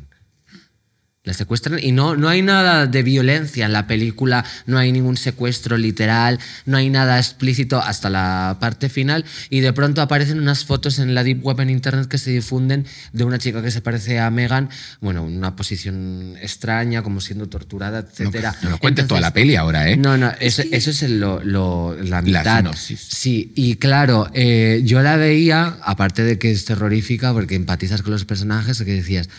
[1.23, 5.17] Le secuestran y no, no hay nada de violencia en la película, no hay ningún
[5.17, 10.65] secuestro literal, no hay nada explícito hasta la parte final y de pronto aparecen unas
[10.65, 13.81] fotos en la Deep Web en Internet que se difunden de una chica que se
[13.81, 14.69] parece a Megan,
[14.99, 18.55] bueno, en una posición extraña, como siendo torturada, No, etcétera.
[18.63, 19.97] no nos cuentes toda la peli ahora, ¿eh?
[19.97, 22.57] no, no, eso, eso es el- lo, lo- la mitad.
[22.57, 22.99] sinopsis.
[22.99, 28.11] Sí, y claro, eh, yo la veía, aparte de que es terrorífica, porque empatizas con
[28.11, 29.29] los personajes, que decías,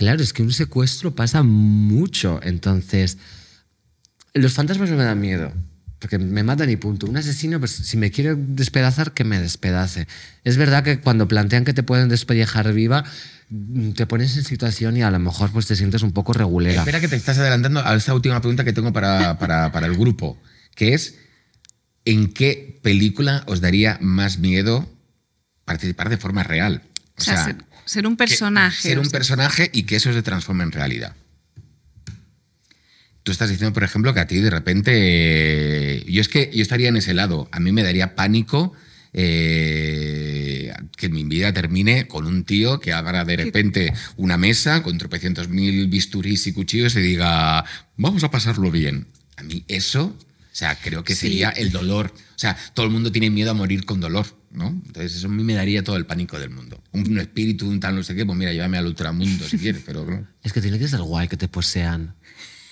[0.00, 2.40] claro, es que un secuestro pasa mucho.
[2.42, 3.18] Entonces,
[4.34, 5.52] los fantasmas no me dan miedo.
[5.98, 7.06] Porque me matan y punto.
[7.06, 10.08] Un asesino, pues si me quiere despedazar, que me despedace.
[10.44, 13.04] Es verdad que cuando plantean que te pueden despellejar viva,
[13.94, 16.78] te pones en situación y a lo mejor pues te sientes un poco regulera.
[16.78, 19.94] Espera que te estás adelantando a esta última pregunta que tengo para, para- para el
[19.98, 20.40] grupo,
[20.74, 21.16] que es,
[22.06, 24.88] ¿en qué película os daría más miedo
[25.66, 26.80] participar de forma real?
[27.18, 27.56] O sea, ser,
[27.90, 28.82] ser un personaje.
[28.82, 29.18] Ser o un sea.
[29.18, 31.14] personaje y que eso se transforme en realidad.
[33.22, 34.92] Tú estás diciendo, por ejemplo, que a ti de repente.
[34.94, 37.48] eh, Yo es que yo estaría en ese lado.
[37.52, 38.72] A mí me daría pánico
[39.12, 44.96] eh, que mi vida termine con un tío que abra de repente una mesa con
[44.98, 47.64] tropecientos mil bisturís y cuchillos y diga,
[47.96, 49.06] vamos a pasarlo bien.
[49.36, 51.22] A mí eso, o sea, creo que Sí.
[51.26, 52.12] sería el dolor.
[52.14, 54.68] O sea, todo el mundo tiene miedo a morir con dolor, ¿no?
[54.68, 56.82] Entonces eso a mí me daría todo el pánico del mundo.
[56.92, 60.04] Un espíritu, un tal no sé qué, pues mira, llévame al ultramundo si quieres, pero
[60.04, 62.14] claro, Es que tiene que ser guay que te posean.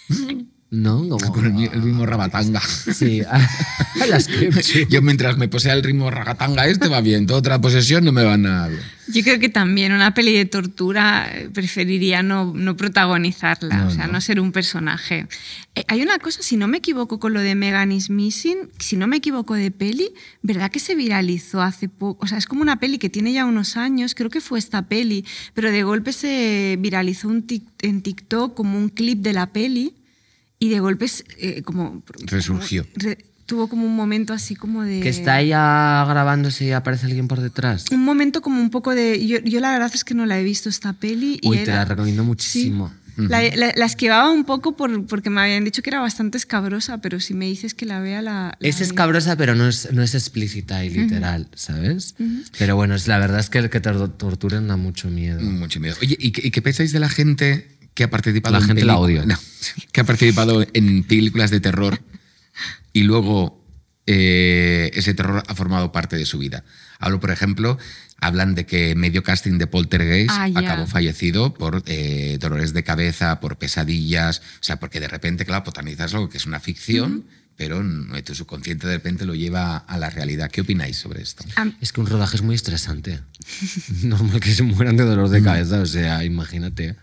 [0.70, 1.08] ¿No?
[1.08, 2.60] Como, con el, el mismo rabatanga.
[2.60, 3.22] Sí,
[4.08, 4.50] las que-
[4.90, 8.22] Yo mientras me posea el ritmo ragatanga este va bien, toda otra posesión no me
[8.22, 8.82] va nada bien.
[9.10, 13.90] Yo creo que también una peli de tortura eh, preferiría no, no protagonizarla, No, o
[13.90, 14.12] sea, no.
[14.14, 14.20] no.
[14.20, 15.26] ser un personaje.
[15.74, 18.96] Eh, hay una cosa, si no me equivoco con lo de Megan is Missing, si
[18.96, 20.10] no me equivoco de peli,
[20.42, 22.26] ¿verdad que se viralizó hace poco?
[22.26, 24.82] O sea, es como una peli que tiene ya unos años, creo que fue esta
[24.88, 29.46] peli, pero de golpe se viralizó un tic- en TikTok como un clip de la
[29.54, 29.94] peli
[30.58, 32.02] y de golpe es, eh, como...
[32.26, 32.84] Resurgió.
[32.84, 35.00] como- re- tuvo como un momento así como de...
[35.00, 37.86] que está ella grabándose y aparece alguien por detrás.
[37.90, 39.26] Un momento como un poco de...
[39.26, 41.38] Yo, yo la verdad es que no la he visto esta peli.
[41.42, 42.88] y Uy, te era- la recomiendo muchísimo.
[42.88, 42.94] Sí.
[43.26, 46.98] La, la- la esquivaba un poco por, porque me habían dicho que era bastante escabrosa,
[46.98, 48.56] pero si me dices que la vea, la...
[48.60, 52.14] la Es escabrosa, pero no es, no es explícita y literal, ¿sabes?
[52.58, 55.40] Pero bueno, es, la verdad es que el que te torturen da mucho miedo.
[55.40, 55.96] Mucho miedo.
[56.00, 58.84] Oye, ¿y qué, y qué pensáis de la gente que ha participado La en gente
[58.84, 58.94] la.
[59.26, 59.36] No,
[59.90, 62.00] que ha participado en películas de terror
[62.92, 63.60] y luego
[64.06, 66.62] eh, ese terror ha formado parte de su vida?
[67.00, 67.76] Hablo, por ejemplo,
[68.20, 73.40] hablan de que medio casting de Poltergeist Ah, acabó fallecido por eh, dolores de cabeza,
[73.40, 77.26] por pesadillas, o sea, porque de repente, claro, botanizas algo que es una ficción,
[77.58, 77.82] pero
[78.24, 80.48] tu subconsciente de repente lo lleva a la realidad.
[80.50, 81.44] ¿Qué opináis sobre esto?
[81.56, 83.20] A- Es que un rodaje es muy estresante.
[84.04, 86.96] Normal que se mueran de dolor de cabeza, o sea, imagínate.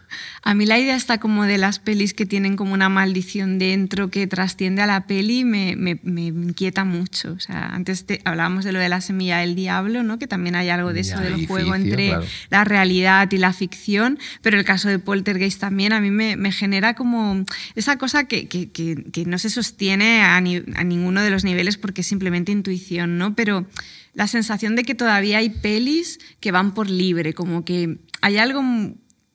[0.44, 4.10] A mí la idea está como de las pelis que tienen como una maldición dentro
[4.10, 7.34] que trasciende a la peli me, me- me inquieta mucho.
[7.34, 10.18] O sea, antes te- hablábamos de lo de la semilla del diablo, ¿no?
[10.20, 12.26] que también hay algo de eso, Ya, del edificio, juego entre claro.
[12.50, 16.52] la realidad y la ficción, pero el caso de Poltergeist también a mí me, me
[16.54, 17.44] genera como
[17.76, 20.40] esa cosa que, que- que- que no se sostiene a,
[20.76, 23.36] a ninguno de los niveles porque es simplemente intuición, ¿no?
[23.36, 23.68] Pero
[24.14, 28.62] la sensación de que todavía hay pelis que van por libre, como que hay algo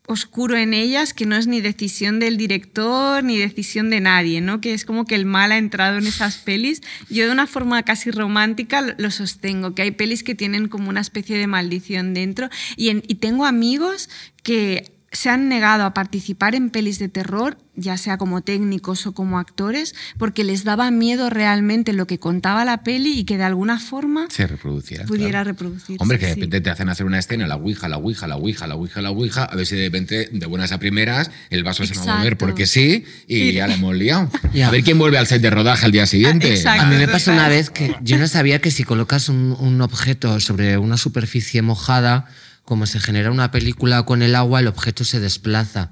[0.07, 4.61] oscuro en ellas que no es ni decisión del director ni decisión de nadie, ¿no?
[4.61, 6.83] Que es como que el mal ha entrado en esas pelis.
[7.09, 11.01] Yo de una forma casi romántica lo- sostengo, que hay pelis que tienen como una
[11.01, 14.09] especie de maldición dentro y, y tengo amigos
[14.43, 19.13] que se han negado a participar en pelis de terror, ya sea como técnicos o
[19.13, 23.43] como actores, porque les daba miedo realmente lo que contaba la peli y que de
[23.43, 25.07] alguna forma Se reproduciera.
[25.07, 25.49] pudiera claro.
[25.51, 25.97] reproducirse.
[26.01, 26.41] Hombre, que de sí.
[26.41, 29.11] repente te hacen hacer una escena, la ouija, la ouija, la ouija, la ouija, la
[29.11, 32.19] ouija, a ver si de repente, de buenas a primeras, el vaso se va a
[32.19, 34.31] mover porque sí y Y- ya la hemos liado.
[34.55, 34.69] Ya.
[34.69, 36.51] A ver quién vuelve al set de rodaje al día siguiente.
[36.55, 36.85] exacto.
[36.85, 39.81] A mí me pasó una vez que yo no sabía que si colocas un, un
[39.81, 42.27] objeto sobre una superficie mojada,
[42.65, 45.91] como se genera una película con el agua, el objeto se desplaza.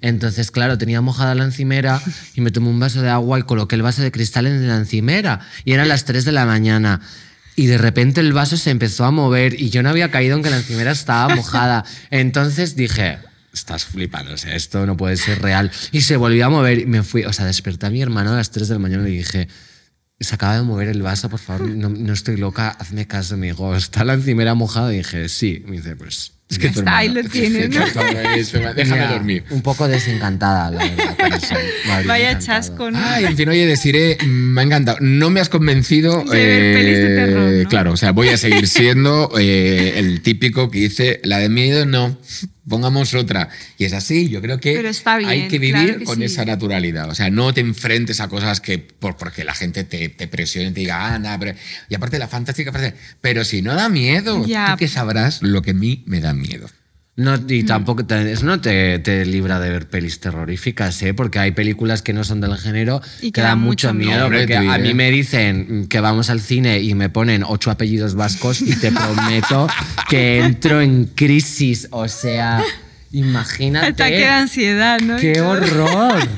[0.00, 2.00] Entonces, claro, tenía mojada la encimera
[2.34, 4.76] y me tomé un vaso de agua y coloqué el vaso de cristal en la
[4.76, 5.40] encimera.
[5.64, 7.00] Y eran las 3 de la mañana.
[7.56, 10.42] Y de repente el vaso se empezó a mover y yo no había caído en
[10.42, 11.84] que la encimera estaba mojada.
[12.10, 13.18] Entonces dije,
[13.52, 15.70] estás flipando, o sea, esto no puede ser real.
[15.92, 18.36] Y se volvió a mover y me fui, o sea, desperté a mi hermano a
[18.36, 19.48] las 3 de la mañana y le dije,
[20.20, 23.36] se acaba de mover el vaso, por favor, no, no estoy loca, hazme caso.
[23.36, 24.92] Me dijo, ¿está la encimera mojada?
[24.92, 25.62] Y dije, sí.
[25.66, 26.32] Me dice, pues...
[26.50, 27.84] Es que tu está, ahí lo tienes, ¿no?
[28.74, 29.44] Déjame Ya, dormir.
[29.50, 31.16] Un poco desencantada, la verdad.
[32.06, 32.38] Vaya encantado.
[32.46, 32.98] chasco, ¿no?
[33.02, 34.98] Ay, en fin, oye, deciré, me ha encantado.
[35.00, 36.22] No me has convencido.
[36.22, 37.68] De ver pelis de terror, ¿no?
[37.68, 41.86] Claro, o sea, voy a seguir siendo eh, el típico que dice, la de miedo
[41.86, 42.16] no.
[42.68, 43.48] Pongamos otra.
[43.78, 44.94] Y es así, yo creo que bien,
[45.28, 46.24] hay que vivir claro que con sí.
[46.24, 47.08] esa naturalidad.
[47.10, 50.68] O sea, no te enfrentes a cosas que por, porque la gente te, te presione
[50.68, 51.54] y te diga, ah, nada, pero...
[51.88, 54.72] Y aparte la fantástica frase, pero si no da miedo, Ya.
[54.72, 56.68] tú que sabrás lo que a mí me da miedo.
[57.16, 57.66] No, y Mm.
[57.66, 61.14] tampoco te- eso no te, te libra de ver pelis terroríficas, ¿eh?
[61.14, 64.24] porque hay películas que no son del género Y que dan mucho miedo.
[64.24, 68.16] Hombre, porque a mí me dicen que vamos al cine y me ponen ocho apellidos
[68.16, 69.68] vascos y te prometo
[70.10, 71.86] que entro en crisis.
[71.92, 72.60] O sea,
[73.12, 73.86] imagínate.
[73.86, 75.16] Ataque de ansiedad, ¿no?
[75.16, 76.18] ¡Qué horror!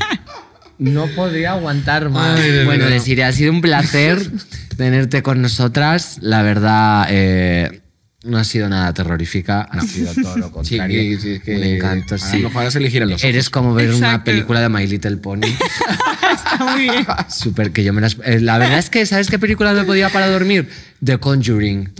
[0.79, 2.39] No podría aguantar más.
[2.39, 4.31] Ay, bueno, deciré, ha sido un placer
[4.77, 6.19] tenerte con nosotras.
[6.21, 7.81] La verdad, eh,
[8.27, 11.21] no ha sido nada terrorífica, ha sido todo lo Sí, contrario.
[11.21, 12.39] sí, es que un encanto, a sí.
[12.39, 13.29] lo mejor se eligieron los ojos.
[13.31, 15.41] Eres como ver una película de My Little Pony.
[16.35, 17.07] Está muy bien.
[17.29, 18.17] Súper que yo me las...
[18.25, 20.69] eh, La verdad es que, ¿sabes qué película me podía para dormir?
[21.05, 21.93] The Conjuring.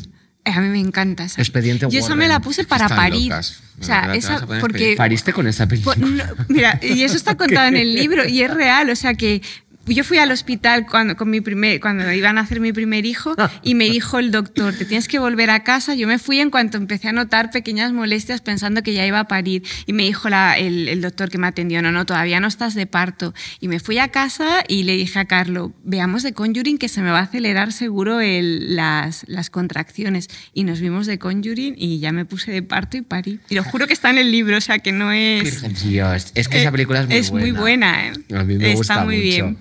[0.45, 1.41] Eh, A mí me encanta esa.
[1.41, 3.31] Expediente Yo esa me la puse para Están parir.
[3.31, 3.61] locas.
[3.81, 5.97] O sea, esa porque Pariste con esa película.
[5.97, 9.13] Pues, no, mira, y eso está contado en el libro y es real, o sea
[9.15, 9.43] que
[9.95, 13.35] yo fui al hospital cuando, con mi primer, cuando iban a hacer mi primer hijo
[13.63, 15.95] y me dijo el doctor, te tienes que volver a casa.
[15.95, 19.29] Yo me fui en cuanto empecé a notar pequeñas molestias pensando que ya iba a
[19.29, 22.49] parir y me dijo la- el, el doctor que me atendió, no, no, todavía no
[22.49, 23.33] estás de parto.
[23.61, 27.01] Y me fui a casa y le dije a Carlo, veamos de Conjuring que se
[27.03, 30.29] me va a acelerar seguro el- las, las contracciones.
[30.53, 33.41] Y nos vimos de Conjuring y ya me puse de parto y parí.
[33.49, 35.63] Y lo juro que está en el libro, o sea que no es...
[35.85, 37.47] Dios, es que esa Eh, película es muy es buena.
[37.47, 38.13] muy buena, ¿eh?
[38.35, 39.27] A mí me Está gusta muy mucho.
[39.29, 39.59] bien.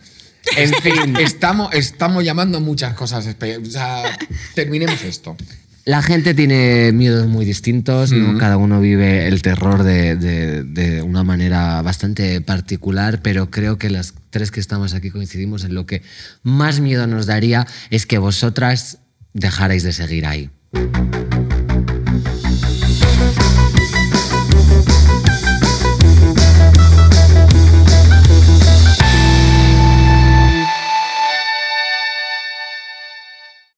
[0.57, 3.27] En fin, estamos, estamos llamando a muchas cosas.
[3.27, 4.17] O sea,
[4.53, 5.35] terminemos esto.
[5.85, 11.23] La gente tiene miedos muy distintos, cada uno vive el terror de, de- de una
[11.23, 16.01] manera bastante particular, pero creo que las tres que estamos aquí coincidimos en lo que
[16.41, 18.97] más miedo nos daría es que vosotras
[19.33, 20.49] dejarais de seguir ahí.